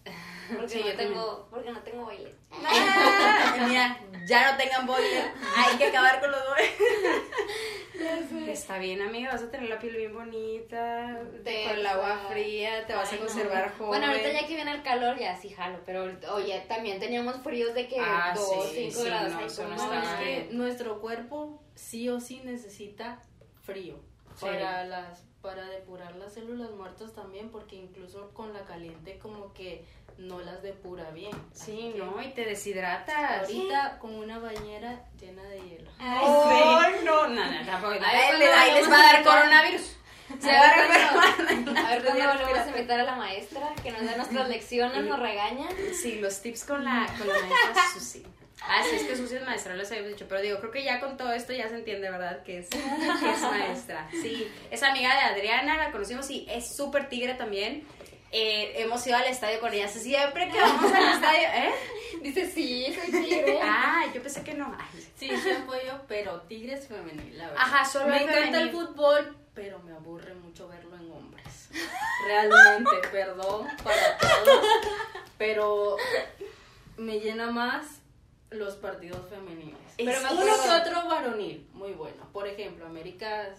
[0.52, 2.36] Porque, Sí, no, yo tengo, porque no tengo baile.
[2.52, 5.32] Ah, mira, ya no tengan boiler.
[5.58, 6.74] Hay que acabar con los boilers.
[8.48, 12.94] Está bien, amiga, vas a tener la piel bien bonita, con el agua fría, te
[12.94, 13.28] vas Ay, a no.
[13.28, 13.88] conservar joven.
[13.90, 15.80] Bueno, ahorita ya que viene el calor, ya sí jalo.
[15.86, 19.34] Pero oye, también teníamos fríos de que Ah, 2, sí, 5 sí, grados.
[19.34, 23.22] no, eso no ¿cómo No, está es que nuestro cuerpo sí o sí necesita
[23.64, 24.00] frío
[24.36, 24.46] Sí.
[24.46, 29.84] para las para depurar las células muertas también porque incluso con la caliente como que
[30.18, 31.32] no las depura bien.
[31.54, 33.42] Sí, Así no, y te deshidratas.
[33.42, 35.92] Ahorita con una bañera llena de hielo.
[36.00, 37.94] Ay, no, no, no, tampoco.
[37.94, 39.98] Ahí cuando les- ahí les va a dar coronavirus.
[40.40, 40.88] Se A va a ver,
[41.46, 45.04] cuando- a ver cuándo volvemos a invitar a la maestra que nos da nuestras lecciones,
[45.04, 45.68] nos regaña.
[46.02, 48.24] Sí, los tips con la, con la maestra Susi.
[48.66, 50.26] Ah, sí, es que Susi es maestra, les habíamos dicho.
[50.30, 52.42] Pero digo, creo que ya con todo esto ya se entiende, ¿verdad?
[52.44, 54.08] Que es, que es maestra.
[54.12, 57.86] Sí, es amiga de Adriana, la conocimos y es súper tigre también.
[58.36, 59.88] Eh, hemos ido al estadio con ella.
[59.88, 61.72] Siempre que vamos al estadio, ¿eh?
[62.24, 63.60] Dice, sí, soy tigre.
[63.62, 64.76] Ah, yo pensé que no.
[64.76, 67.64] Ay, Sí, sí apoyo, pero Tigres femenil, la verdad.
[67.64, 71.70] Ajá, solo Me encanta el fútbol, pero me aburre mucho verlo en hombres.
[72.26, 74.66] Realmente, perdón para todos,
[75.38, 75.98] pero
[76.98, 78.02] me llena más
[78.50, 79.78] los partidos femeniles.
[79.98, 82.28] Es Pero me uno que otro varonil, muy bueno.
[82.34, 83.50] Por ejemplo, América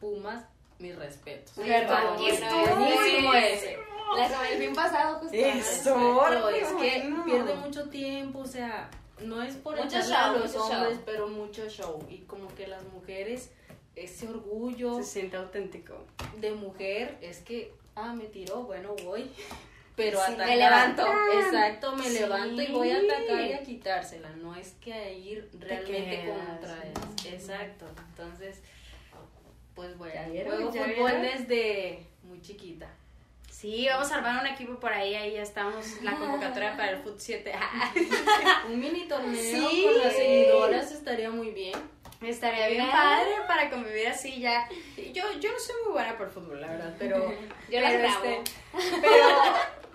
[0.00, 0.44] Pumas,
[0.78, 1.54] mis respetos.
[1.56, 2.16] ¿Verdad?
[2.16, 3.91] que Buenísimo ese.
[4.16, 5.34] La semana- el fin pasado, justo.
[5.36, 6.20] Eso.
[6.28, 10.38] Pero es que pierde mucho tiempo, o sea, no es por Mucho echarle a show,
[10.38, 11.02] los mucho hombres, show.
[11.06, 12.06] pero mucho show.
[12.10, 13.50] Y como que las mujeres,
[13.96, 16.04] ese orgullo Se siente auténtico.
[16.38, 19.30] de mujer es que, ah, me tiró, bueno, voy.
[19.94, 20.46] Pero Sí, atacar.
[20.48, 21.06] me levanto.
[21.38, 22.14] Exacto, me Sí.
[22.20, 24.30] levanto y voy a atacar y a quitársela.
[24.30, 26.92] No es que a ir realmente contra él.
[27.34, 27.84] Exacto.
[28.08, 28.62] Entonces,
[29.74, 30.14] pues bueno,
[30.46, 32.88] juego ¿Ya fútbol desde muy chiquita.
[33.62, 36.96] Sí, vamos a armar un equipo por ahí, ahí ya estamos, la convocatoria para el
[36.98, 37.52] Foot 7.
[38.66, 39.84] Un mini torneo Sí.
[39.84, 41.78] con las seguidoras estaría muy bien.
[42.20, 44.68] Estaría bien padre para convivir así ya.
[45.12, 47.32] Yo, yo no soy muy buena por fútbol, la verdad, pero...
[47.70, 48.42] Yo las pero, este,
[49.00, 49.26] pero,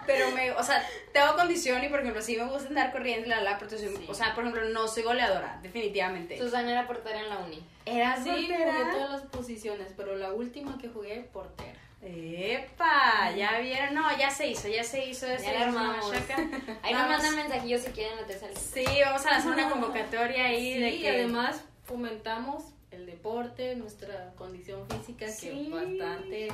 [0.06, 3.42] pero me, o sea, tengo condición y por ejemplo, sí me gusta andar corriendo, la,
[3.42, 4.06] la, Sí.
[4.08, 6.38] o sea, por ejemplo, no soy goleadora, definitivamente.
[6.38, 7.62] Susana era portera en la uni.
[7.86, 8.72] ¿Eras Sí, portera?
[8.74, 11.78] jugué todas las posiciones, pero la última que jugué, portera.
[12.10, 15.44] Epa, ya vieron, no, ya se hizo, ya se hizo eso.
[15.44, 16.12] Ya la armamos.
[16.84, 20.74] Ahí nos mandan mensajillos si quieren meterse al Sí, vamos a lanzar una convocatoria ahí
[20.74, 21.10] Sí, de y que...
[21.10, 22.64] además fomentamos
[22.98, 25.50] el deporte, nuestra condición física, Sí.
[25.50, 26.48] que bastante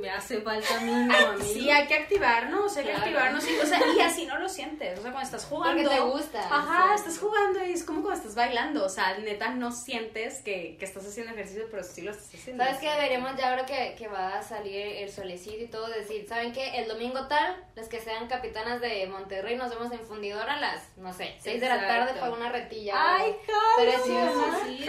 [0.00, 1.44] me hace falta a mí, a mí.
[1.44, 3.04] Sí, hay que activarnos, hay que Claro.
[3.04, 3.50] activarnos.
[3.50, 4.98] Y, o sea, y así no lo sientes.
[4.98, 5.82] O sea, cuando estás jugando.
[5.82, 6.40] Porque te gusta.
[6.40, 7.02] Ajá, Sí.
[7.02, 8.84] estás jugando y es como cuando estás bailando.
[8.84, 12.62] O sea, neta, no sientes que, que estás haciendo ejercicio, pero sí lo estás haciendo.
[12.64, 12.88] ¿Sabes qué?
[12.90, 16.78] Deberíamos ya ahora que, que va a salir el solecito y todo decir, ¿saben qué?
[16.78, 20.96] El domingo tal, las que sean capitanas de Monterrey nos vemos en Fundidora a las,
[20.96, 22.94] no sé, 6 de la tarde para una retilla.
[22.96, 23.34] Ay,
[23.76, 24.04] Pero jalo.
[24.04, 24.84] sí, sí,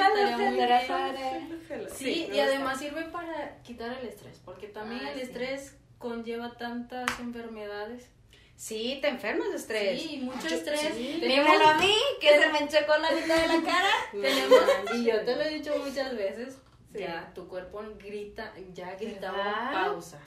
[0.98, 1.90] padre.
[1.94, 2.44] Sí, me y gusta.
[2.44, 5.26] además sirve para quitar el estrés, porque también Ah, el sí.
[5.26, 8.10] estrés conlleva tantas enfermedades.
[8.56, 10.02] Sí, te enfermas de estrés.
[10.02, 10.96] Sí, mucho estrés.
[10.96, 13.90] Dímelo a mí, que se me enchecó la mitad de la cara.
[14.12, 14.60] Tenemos,
[14.96, 16.58] y yo te lo he dicho muchas veces,
[16.94, 17.00] Sí.
[17.00, 19.72] ya tu cuerpo grita, ya gritaba ¿Verdad?
[19.74, 20.20] pausa.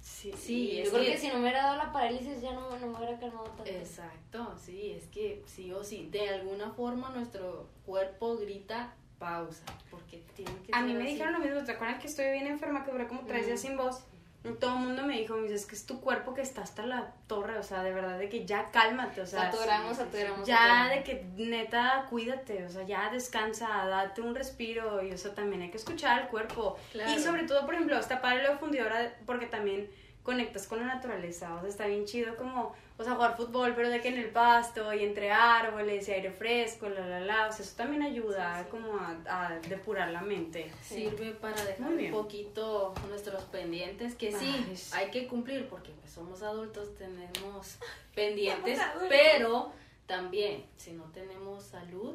[0.00, 2.52] Sí, Sí, Yo es creo que- que si no me hubiera dado la parálisis ya
[2.52, 3.64] no, no me hubiera calmado tanto.
[3.66, 10.22] Exacto, sí, es que sí o sí, de alguna forma nuestro cuerpo grita pausa, porque
[10.34, 11.12] tiene que A mí me así.
[11.12, 13.76] dijeron lo mismo, ¿te acuerdas que estoy bien enferma, que duré como tres días sin
[13.76, 14.04] voz?
[14.44, 16.62] Y todo el mundo me dijo, me dice, es que es tu cuerpo que está
[16.62, 20.46] hasta la torre, o sea, de verdad, de que ya cálmate, o sea, Saturamos, saturamos.
[20.46, 20.90] ya saturamos.
[20.90, 25.62] de que neta cuídate, o sea, ya descansa, date un respiro y o sea, también
[25.62, 26.76] hay que escuchar al cuerpo.
[26.92, 27.10] Claro.
[27.10, 29.90] Y sobre todo, por ejemplo, está padre lo de fundidora porque también
[30.22, 33.90] conectas con la naturaleza, o sea, está bien chido como, o sea, jugar fútbol, pero
[33.90, 37.52] de que en el pasto y entre árboles y aire fresco, la, la, la, o
[37.52, 40.72] sea, eso también ayuda como a, a depurar la mente.
[40.82, 44.90] Sirve para dejar un poquito nuestros pendientes, que sí, Ay, sí.
[44.94, 47.76] hay que cumplir, porque pues somos adultos, tenemos
[48.14, 48.80] pendientes,
[49.10, 49.72] pero
[50.06, 52.14] también, si no tenemos salud,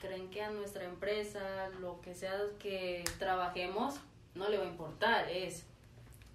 [0.00, 3.96] creen que a nuestra empresa, lo que sea que trabajemos,
[4.34, 5.66] no le va a importar, es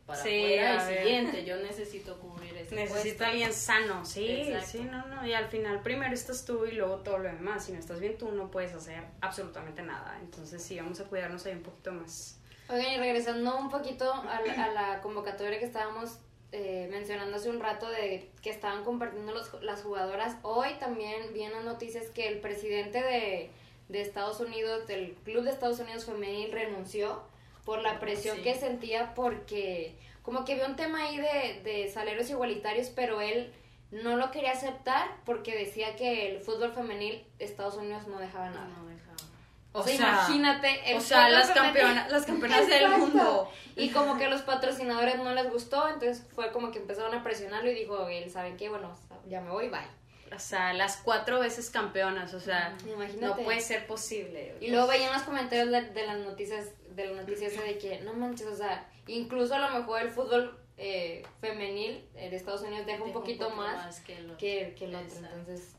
[0.10, 0.58] para Sí,
[0.88, 4.68] siguiente, yo necesito cubrir ese Necesito a alguien sano, sí, Exacto.
[4.72, 7.72] sí, no, no, y al final primero estás tú y luego todo lo demás, si
[7.72, 11.54] no estás bien tú no puedes hacer absolutamente nada, entonces sí, vamos a cuidarnos ahí
[11.54, 12.40] un poquito más.
[12.70, 16.20] Oigan, y regresando un poquito a la, a la convocatoria que estábamos
[16.52, 21.44] eh, mencionando hace un rato de que estaban compartiendo los- las jugadoras, hoy también vi
[21.44, 23.50] en las noticias que el presidente de,
[23.88, 27.22] de Estados Unidos, del Club de Estados Unidos Femenil, renunció
[27.70, 28.42] por la presión Sí.
[28.42, 33.54] que sentía porque como que vio un tema ahí de, de salarios igualitarios, pero él
[33.92, 38.66] no lo quería aceptar porque decía que el fútbol femenil Estados Unidos no dejaba nada.
[38.70, 39.16] No dejaba.
[39.72, 40.92] O sea, imagínate.
[40.92, 41.74] el o sea, fútbol las femenil.
[41.74, 43.52] campeonas, las campeonas del mundo.
[43.76, 47.24] Y como que a los patrocinadores no les gustó, entonces fue como que empezaron a
[47.24, 48.68] presionarlo y dijo, él, ¿saben qué?
[48.70, 48.98] Bueno,
[49.28, 49.80] ya me voy, bye.
[50.36, 53.26] O sea, las cuatro veces campeonas, o sea, Imagínate.
[53.26, 54.56] no puede ser posible.
[54.62, 58.14] Y luego veían los comentarios de, de las noticias, de las noticias de que, no
[58.14, 63.00] manches, o sea, incluso a lo mejor el fútbol eh, femenil de Estados Unidos deja
[63.04, 64.38] un Deja poquito más, que el otro.
[64.38, 65.76] que, que el otro, entonces...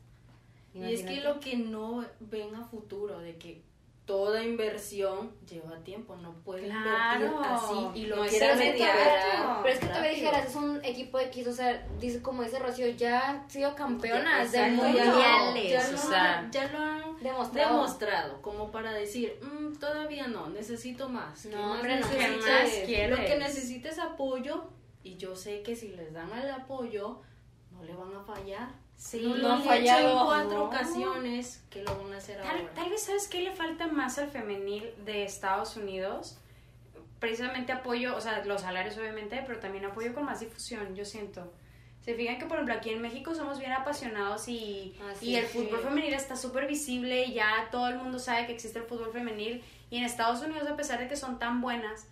[0.73, 1.23] Y es que imagínate.
[1.35, 3.61] lo que no ven a futuro, de que
[4.05, 7.27] toda inversión lleva tiempo, no pueden Claro.
[7.27, 8.99] invertir así y lo No es quieren Pero es que inmediato.
[8.99, 10.31] todavía- mediar pero es que todavía rápido.
[10.31, 14.53] dijeras, es un equipo X, o sea, dice, como dice Rocío, ya han sido campeonas
[14.53, 16.39] lo- mundiales, ya o lo, sea.
[16.39, 17.71] han- ya lo han Demostrado.
[17.75, 21.43] demostrado, como para decir, "Mm, todavía no, necesito más.
[21.43, 23.18] ¿Qué No, más hombre, no, más quieres?
[23.18, 24.64] Lo que necesites apoyo,
[25.03, 27.20] y yo sé que si les dan el apoyo,
[27.72, 28.68] no le van a fallar.
[28.97, 30.26] Sí, no, no han hecho en fallado.
[30.26, 30.64] cuatro No.
[30.66, 32.74] ocasiones, que lo van a hacer Tal, ahora.
[32.74, 36.37] tal vez sabes qué le falta más al femenil de Estados Unidos.
[37.18, 41.53] Precisamente apoyo, o sea, los salarios obviamente, pero también apoyo con más difusión, yo siento.
[42.03, 45.59] Se fijan que, por ejemplo, aquí en México somos bien apasionados y, y el sí.
[45.59, 49.13] fútbol femenil está súper visible y ya todo el mundo sabe que existe el fútbol
[49.13, 49.63] femenil.
[49.91, 52.07] Y en Estados Unidos, a pesar de que son tan buenas,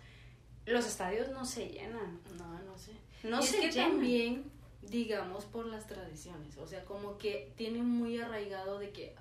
[0.65, 2.19] los estadios no se llenan.
[2.37, 2.91] No, no sé.
[3.23, 3.91] No Y se es que llenan.
[3.91, 4.51] también,
[4.83, 6.57] digamos, por las tradiciones.
[6.57, 9.15] O sea, como que tienen muy arraigado de que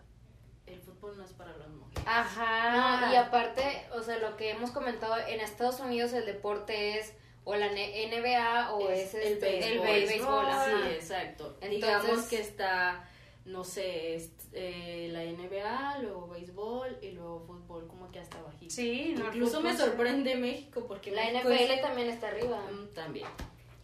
[0.66, 2.04] el fútbol no es para las mujeres.
[2.06, 3.00] Ajá.
[3.06, 7.14] No, y aparte, o sea, lo que hemos comentado, en Estados Unidos el deporte es
[7.48, 9.88] o la NBA o es, el este, béisbol.
[9.88, 10.46] el béisbol.
[10.66, 11.56] Sí, exacto.
[11.62, 13.08] Entonces- Digamos que está,
[13.46, 18.74] no sé, es, eh, la NBA, luego béisbol y luego fútbol, como que hasta bajito.
[18.74, 22.60] Sí, no, Incluso me sorprende México porque La México NFL es- también está arriba.
[22.70, 23.28] Mm, también.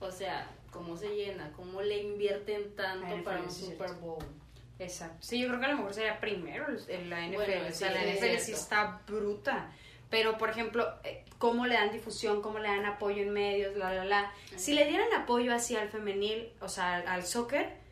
[0.00, 3.92] O sea, cómo se llena, cómo le invierten tanto La para un Super.
[3.94, 4.22] Bowl.
[4.78, 5.18] Exacto.
[5.20, 7.34] Sí, yo creo que a lo mejor sería primero la NFL.
[7.36, 9.72] Bueno, o sea, sí, la es NFL sí está bruta.
[10.10, 13.92] Pero, por ejemplo, eh, cómo le dan difusión, cómo le dan apoyo en medios, la,
[13.92, 14.32] la, la.
[14.56, 17.82] Si le dieran apoyo así al femenil, o sea, al, al soccer,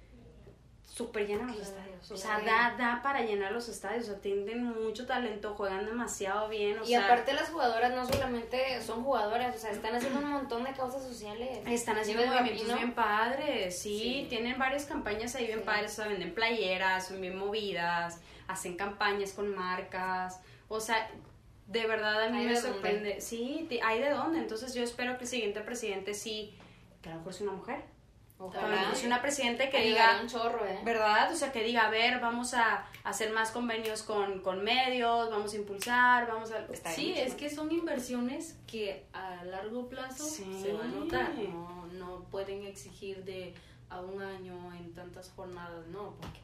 [0.87, 2.11] súper llenan los estadios.
[2.11, 4.05] O sea, da, da para llenar los estadios.
[4.05, 6.79] O sea, tienen mucho talento, juegan demasiado bien.
[6.79, 10.31] O Y sea, aparte las jugadoras no solamente son jugadoras, o sea, están haciendo un
[10.31, 11.61] montón de causas sociales.
[11.67, 14.27] Están haciendo movimientos bien padres, sí, Sí.
[14.29, 15.65] tienen varias campañas ahí bien Sí.
[15.65, 21.09] padres, o sea, venden playeras, son bien movidas, hacen campañas con marcas, o sea,
[21.67, 22.69] de verdad a mí me de dónde.
[22.73, 26.55] sorprende, sí, hay de dónde, entonces yo espero que el siguiente presidente sí,
[27.01, 27.83] que a lo mejor sea una mujer,
[28.39, 28.93] Ojalá.
[28.95, 30.81] sea una presidente que diga, un chorro, ¿eh?
[30.85, 31.31] ¿verdad?
[31.33, 35.53] O sea, que diga, a ver, vamos a hacer más convenios con, con medios, vamos
[35.55, 36.59] a impulsar, vamos a...
[36.73, 40.45] estaría Sí, es que son inversiones que a largo plazo Sí.
[40.61, 41.35] se van a notar.
[41.35, 43.55] No, no pueden exigir de
[43.89, 46.42] a un año en tantas jornadas, no, porque pues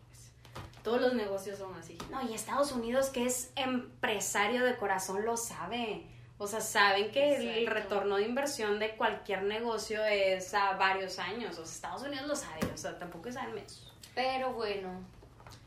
[0.82, 1.96] todos los negocios son así.
[2.10, 6.06] No, y Estados Unidos, que es empresario de corazón, lo sabe.
[6.40, 11.58] O sea, saben que el retorno de inversión de cualquier negocio es a varios años.
[11.58, 13.92] O sea, Estados Unidos lo sabe, o sea, tampoco saben menos.
[14.14, 14.88] Pero bueno,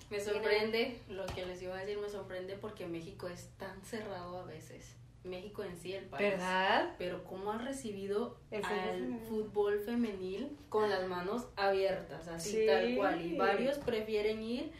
[0.09, 4.39] Me sorprende, lo que les iba a decir me sorprende porque México es tan cerrado
[4.39, 4.95] a veces.
[5.23, 6.31] México en sí, el país.
[6.31, 6.95] ¿Verdad?
[6.97, 9.19] Pero cómo han recibido El fútbol al femenil.
[9.29, 12.65] fútbol femenil con las manos abiertas, así Sí.
[12.65, 13.21] tal cual.
[13.21, 14.71] Y varios prefieren ir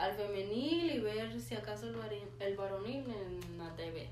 [0.00, 4.08] al femenil y ver si acaso el, vari- el varonil en la TV.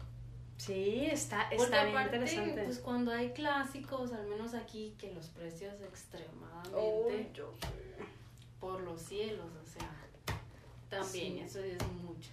[0.59, 2.63] Sí, está, Porque está bien aparte, interesante.
[2.65, 7.55] pues cuando hay clásicos, al menos aquí, que los precios extremadamente Uy, yo-
[8.61, 9.89] por los cielos, o sea,
[10.91, 11.41] también Sí.
[11.41, 12.31] eso es mucho.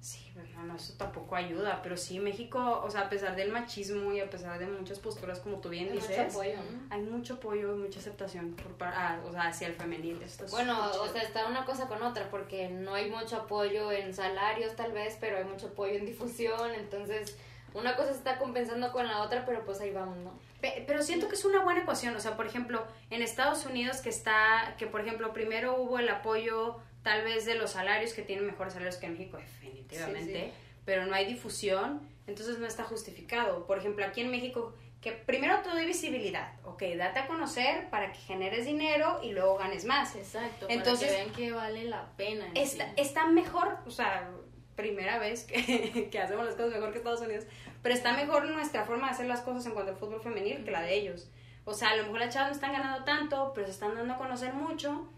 [0.00, 4.12] Sí, bueno, no, eso tampoco ayuda, pero sí, México, o sea, a pesar del machismo
[4.12, 6.58] y a pesar de muchas posturas, como tú bien hay mucho dices, apoyo.
[6.90, 10.22] hay mucho apoyo y mucha aceptación por, ah, o sea, hacia el femenil.
[10.22, 13.90] Esto es Bueno, o sea, está una cosa con otra, porque no hay mucho apoyo
[13.90, 17.36] en salarios tal vez, pero hay mucho apoyo en difusión, entonces
[17.74, 20.38] una cosa se está compensando con la otra, pero pues ahí vamos, ¿no?
[20.60, 23.98] Pe- Pero siento que es una buena ecuación, o sea, por ejemplo, en Estados Unidos
[24.02, 26.76] que está, que por ejemplo, primero hubo el apoyo
[27.06, 30.52] tal vez de los salarios, que tienen mejores salarios que en México, definitivamente, Sí, sí.
[30.84, 33.64] pero no hay difusión, entonces no está justificado.
[33.64, 38.10] Por ejemplo, aquí en México, que primero todo hay visibilidad, ok, date a conocer para
[38.10, 40.16] que generes dinero y luego ganes más.
[40.16, 42.44] Exacto, Entonces- para que vean que vale la pena.
[42.48, 42.92] en Está, sí.
[42.96, 44.28] está mejor, o sea,
[44.74, 47.44] primera vez que, que hacemos las cosas mejor que Estados Unidos,
[47.82, 50.72] pero está mejor nuestra forma de hacer las cosas en cuanto al fútbol femenil que
[50.72, 51.30] la de ellos.
[51.64, 54.14] O sea, a lo mejor las chavas no están ganando tanto, pero se están dando
[54.14, 55.08] a conocer mucho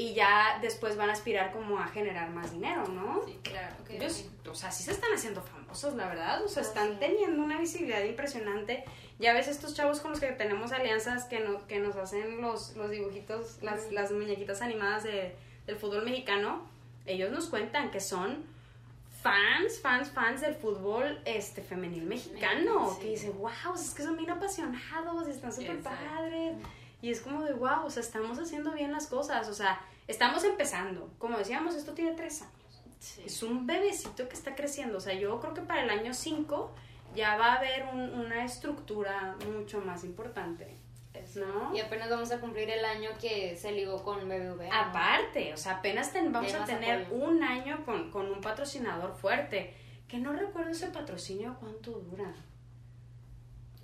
[0.00, 3.22] y ya después van a aspirar como a generar más dinero, ¿no?
[3.26, 3.76] Sí, claro.
[3.90, 6.42] Ellos, o sea, sí se están haciendo famosos, la verdad.
[6.42, 8.84] O sea, Oh, están teniendo una visibilidad impresionante.
[9.18, 12.76] Ya ves estos chavos con los que tenemos alianzas que, no, que nos hacen los,
[12.76, 15.36] los dibujitos, las, las muñequitas animadas de,
[15.66, 16.62] del fútbol mexicano.
[17.04, 18.42] Ellos nos cuentan que son
[19.22, 22.94] fans, fans, fans del fútbol este femenil mexicano.
[22.94, 23.02] Sí.
[23.02, 26.56] Que dicen, wow, es que son bien apasionados y están súper padres.
[27.02, 29.48] Y es como de, wow, o sea, estamos haciendo bien las cosas.
[29.48, 31.10] O sea, estamos empezando.
[31.18, 32.54] Como decíamos, esto tiene tres años.
[32.98, 33.22] Sí.
[33.24, 34.98] Es un bebecito que está creciendo.
[34.98, 36.70] O sea, yo creo que para el año 5
[37.14, 40.76] ya va a haber un- una estructura mucho más importante.
[41.34, 41.74] ¿No?
[41.74, 44.68] Y apenas vamos a cumplir el año que se ligó con BBVA.
[44.68, 44.74] ¿no?
[44.90, 47.24] Aparte, o sea, apenas ten- vamos a tener apoyo.
[47.24, 49.74] un año con, con un patrocinador fuerte.
[50.08, 52.32] Que no recuerdo ese patrocinio cuánto dura.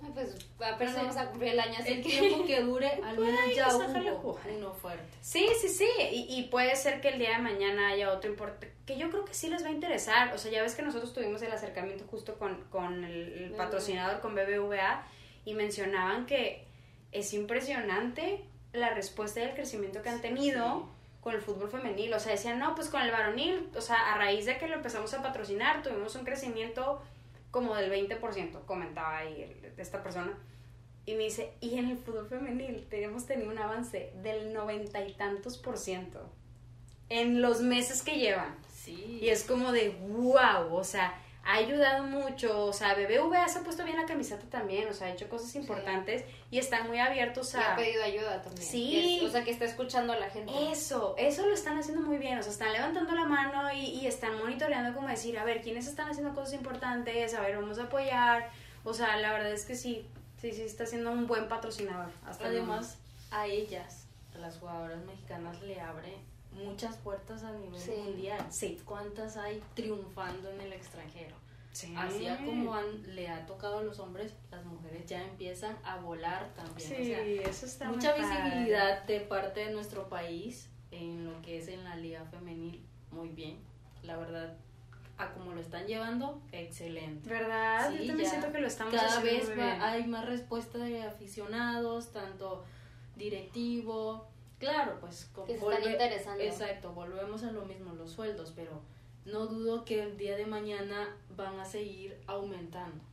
[0.03, 0.99] Ay, pues apenas Sí.
[1.01, 2.09] vamos a cumplir el año, así El que...
[2.09, 5.17] tiempo que dure, al menos ya hubo uno fuerte.
[5.21, 5.89] Sí, sí, sí.
[6.11, 8.73] Y, y puede ser que el día de mañana haya otro importante.
[8.85, 10.33] Que yo creo que sí les va a interesar.
[10.33, 13.57] O sea, ya ves que nosotros tuvimos el acercamiento justo con, con el, BBVA.
[13.57, 15.03] patrocinador, con BBVA,
[15.45, 16.65] y mencionaban que
[17.11, 20.87] es impresionante la respuesta y el crecimiento que han tenido
[21.21, 22.13] con el fútbol femenil.
[22.13, 24.75] O sea, decían, no, pues con el varonil, o sea, a raíz de que lo
[24.75, 27.01] empezamos a patrocinar, tuvimos un crecimiento
[27.51, 30.37] como del 20%, comentaba ahí el- esta persona.
[31.05, 35.13] Y me dice, y en el fútbol femenil tenemos tenido un avance del noventa y
[35.13, 36.29] tantos por ciento
[37.09, 38.55] en los meses que llevan.
[38.73, 39.19] Sí.
[39.21, 41.17] Y es como de, wow, o sea,
[41.49, 45.07] ha ayudado mucho, o sea, BBVA se ha puesto bien la camiseta también, o sea,
[45.07, 47.75] ha hecho cosas importantes y están muy abiertos Y ha a...
[47.77, 48.67] pedido ayuda también.
[48.67, 49.19] Sí.
[49.21, 50.51] Es- o sea, que está escuchando a la gente.
[50.71, 54.07] Eso, eso lo están haciendo muy bien, o sea, están levantando la mano y, y
[54.07, 57.33] están monitoreando como decir, a ver, ¿quiénes están haciendo cosas importantes?
[57.33, 58.49] A ver, vamos a apoyar.
[58.83, 60.05] O sea, la verdad es que sí,
[60.41, 62.11] sí, sí, está siendo un buen patrocinador.
[62.25, 62.45] Hasta.
[62.47, 62.97] Además,
[63.31, 66.17] a ellas, a las jugadoras mexicanas, le abre
[66.51, 67.91] muchas puertas a nivel Sí.
[67.91, 68.45] mundial.
[68.49, 68.79] Sí.
[68.85, 71.35] ¿Cuántas hay triunfando en el extranjero?
[71.71, 71.93] Sí.
[71.95, 76.51] Así como han- le ha tocado a los hombres, las mujeres ya empiezan a volar
[76.55, 76.79] también.
[76.89, 78.43] Sí, O sea, eso está mucha muy padre.
[78.45, 82.83] visibilidad de parte de nuestro país en lo que es en la liga femenil.
[83.11, 83.59] Muy bien.
[84.01, 84.57] La verdad,
[85.19, 87.29] a como lo están llevando, excelente.
[87.29, 87.91] ¿Verdad?
[87.91, 91.03] Sí, Yo también siento que lo estamos Cada haciendo vez va- hay más respuesta de
[91.03, 92.63] aficionados, tanto
[93.15, 94.27] directivo.
[94.59, 96.43] Claro, pues co- Que se están interesando.
[96.43, 98.81] Exacto, volvemos a lo mismo, los sueldos, pero
[99.25, 103.03] no dudo que el día de mañana van a seguir aumentando.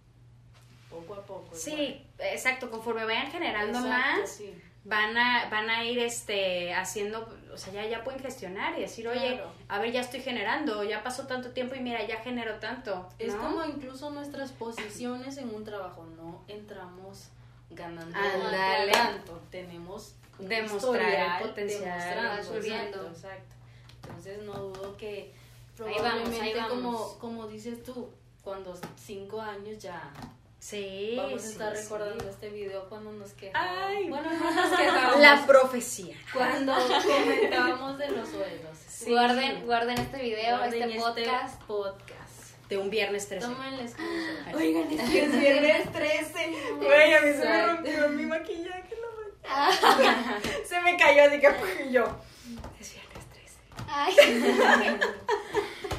[0.91, 1.55] Poco a poco.
[1.55, 4.55] Sí, exacto, conforme vayan generando Exacto, más, sí.
[4.85, 9.09] van a, van a ir este haciendo, o sea, ya, ya pueden gestionar y decir,
[9.09, 9.51] oye, Claro.
[9.69, 13.09] a ver, ya estoy generando, ya pasó tanto tiempo y mira, ya genero tanto.
[13.19, 13.41] Es ¿no?
[13.43, 17.29] como incluso nuestras posiciones en un trabajo, no entramos
[17.71, 18.17] ganando
[18.93, 23.07] tanto, tenemos Demostrar el potencial, subiendo.
[23.09, 23.55] Exacto, exacto.
[24.03, 25.33] Entonces no dudo que
[25.85, 26.71] Ahí vamos, ahí probablemente vamos.
[26.75, 28.11] como, como dices tú,
[28.43, 30.13] cuando cinco años ya
[30.61, 31.83] Sí, vamos a sí, estar sí.
[31.83, 33.69] recordando este video cuando nos quejamos.
[33.71, 35.21] Ay, bueno, no nos quejamos.
[35.21, 36.17] La profecía.
[36.33, 36.73] cuando
[37.07, 38.79] comentábamos de los sueldos.
[39.07, 41.63] Guarden, guarden este video, Guarden este podcast.
[41.65, 42.69] podcast.
[42.71, 43.47] de un viernes 13.
[43.47, 44.55] Tomen el screenshot.
[44.55, 46.53] Oigan, es que es viernes 13.
[46.77, 48.95] Güey, a mí se me rompió mi maquillaje.
[50.67, 52.05] se me cayó, así que pues, yo.
[52.81, 53.59] Es viernes 13.
[53.89, 54.15] Ay,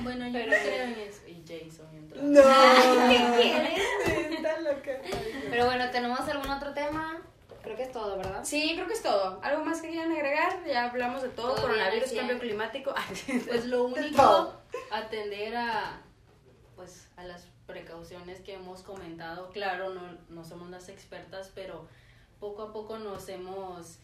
[0.03, 1.21] Bueno, yo Pero- no creo en eso.
[1.27, 2.21] Y Jason entró.
[2.21, 2.41] No.
[3.09, 4.31] ¿qué quieres?
[4.31, 4.91] Está loca.
[5.49, 7.21] Pero bueno, ¿tenemos algún otro tema?
[7.63, 8.43] Creo que es todo, ¿verdad?
[8.43, 9.39] Sí, creo que es todo.
[9.41, 10.63] ¿Algo más que quieran agregar?
[10.67, 12.93] Ya hablamos de todo, Todo coronavirus, bien, cambio climático.
[13.47, 14.61] Pues lo único, todo.
[14.91, 15.99] atender a,
[16.75, 19.49] pues, a las precauciones que hemos comentado.
[19.49, 21.87] Claro, no, no somos las expertas, pero
[22.39, 23.97] poco a poco nos hemos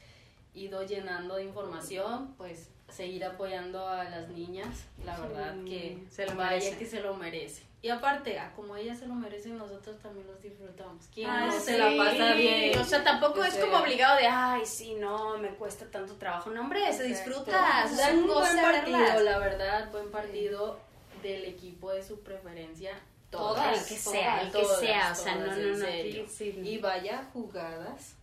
[0.53, 6.25] ido llenando de información, pues seguir apoyando a las niñas, la Sí, verdad que se
[6.25, 6.77] lo vaya merecen.
[6.79, 7.63] que se lo merece.
[7.83, 11.05] Y aparte, a como ellas se lo merecen, nosotros también los disfrutamos.
[11.11, 11.59] ¿Quién Ah, no sí.
[11.61, 12.77] se la pasa bien?
[12.77, 16.49] O sea, tampoco es como obligado de, ay, sí, no, me cuesta tanto trabajo.
[16.51, 17.85] No, hombre, se disfruta.
[17.85, 19.21] Es un buen partido, verlas.
[19.23, 20.77] la verdad, buen partido
[21.23, 22.91] del equipo de su preferencia.
[23.31, 25.11] Todas, El que sea, el que todas, sea.
[25.13, 26.29] O sea, no, todas, no, no.
[26.29, 26.61] sí.
[26.63, 28.15] Y vaya jugadas,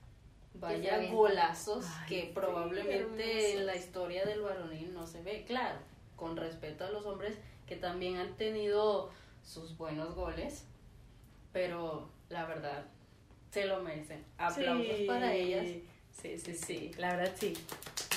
[0.54, 5.44] vaya golazos Ay, que probablemente en la historia del varonil no se ve.
[5.46, 5.78] Claro,
[6.16, 7.36] con respeto a los hombres
[7.66, 9.10] que también han tenido
[9.44, 10.64] sus buenos goles,
[11.52, 12.84] pero la verdad
[13.50, 14.24] se lo merecen.
[14.36, 15.04] Aplausos Sí.
[15.06, 15.66] para ellas.
[16.10, 17.54] Sí, sí, sí, la verdad sí.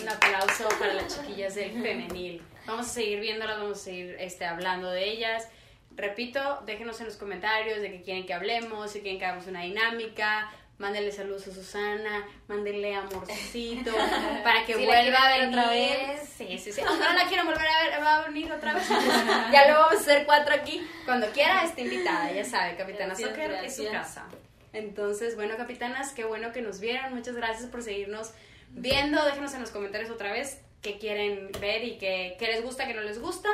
[0.02, 2.42] Un aplauso para las chiquillas del femenil.
[2.66, 5.48] Vamos a seguir viéndolas, vamos a seguir este, hablando de ellas.
[5.96, 9.62] Repito, déjenos en los comentarios de que quieren que hablemos, si quieren que hagamos una
[9.62, 10.52] dinámica.
[10.82, 13.92] Mándenle saludos a Susana, mándenle amorcito
[14.44, 16.28] para que vuelva a ver otra vez.
[16.36, 16.82] Sí, sí, sí.
[16.82, 18.90] Aunque no la quieren volver a ver, va a venir otra vez.
[19.54, 20.82] ya lo vamos a hacer cuatro aquí.
[21.06, 24.26] Cuando quiera, está invitada, ya sabe, Capitana Gracias, Soccer es su casa.
[24.74, 27.14] Entonces, bueno, capitanas, qué bueno que nos vieron.
[27.14, 28.32] Muchas gracias por seguirnos
[28.72, 29.24] viendo.
[29.24, 32.96] Déjenos en los comentarios otra vez qué quieren ver y qué, qué les gusta, qué
[32.96, 33.50] no les gusta.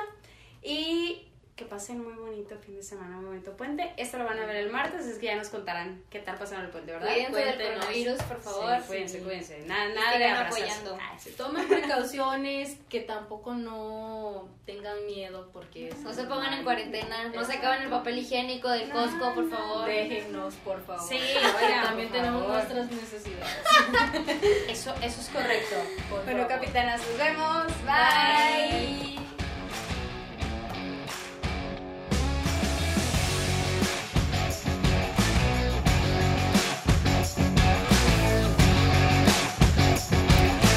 [0.63, 1.26] Y
[1.57, 3.91] que pasen muy bonito fin de semana, muy bonito puente.
[3.97, 6.65] Esto lo van a ver el martes, es que ya nos contarán qué tal pasaron
[6.65, 7.09] el puente, ¿verdad?
[7.11, 8.77] Cuídense del coronavirus, por favor.
[8.81, 9.59] Sí, cuídense, cuídense.
[9.65, 10.63] Nada, nada de abrazarse.
[10.63, 10.97] apoyando.
[11.01, 11.31] Ay, sí.
[11.31, 17.43] Tomen precauciones, que tampoco no tengan miedo porque es No se pongan en cuarentena, no
[17.43, 19.87] se acaben el papel higiénico del Costco, por favor.
[19.87, 21.09] Déjennos, por favor.
[21.09, 21.19] Sí,
[21.59, 22.55] oigan, también tenemos favor.
[22.55, 23.57] nuestras necesidades.
[24.69, 25.75] Eso, eso es correcto.
[26.07, 26.47] Por bueno, favor.
[26.59, 27.65] capitanas, nos vemos.
[27.83, 29.15] Bye.
[29.15, 29.26] Bye.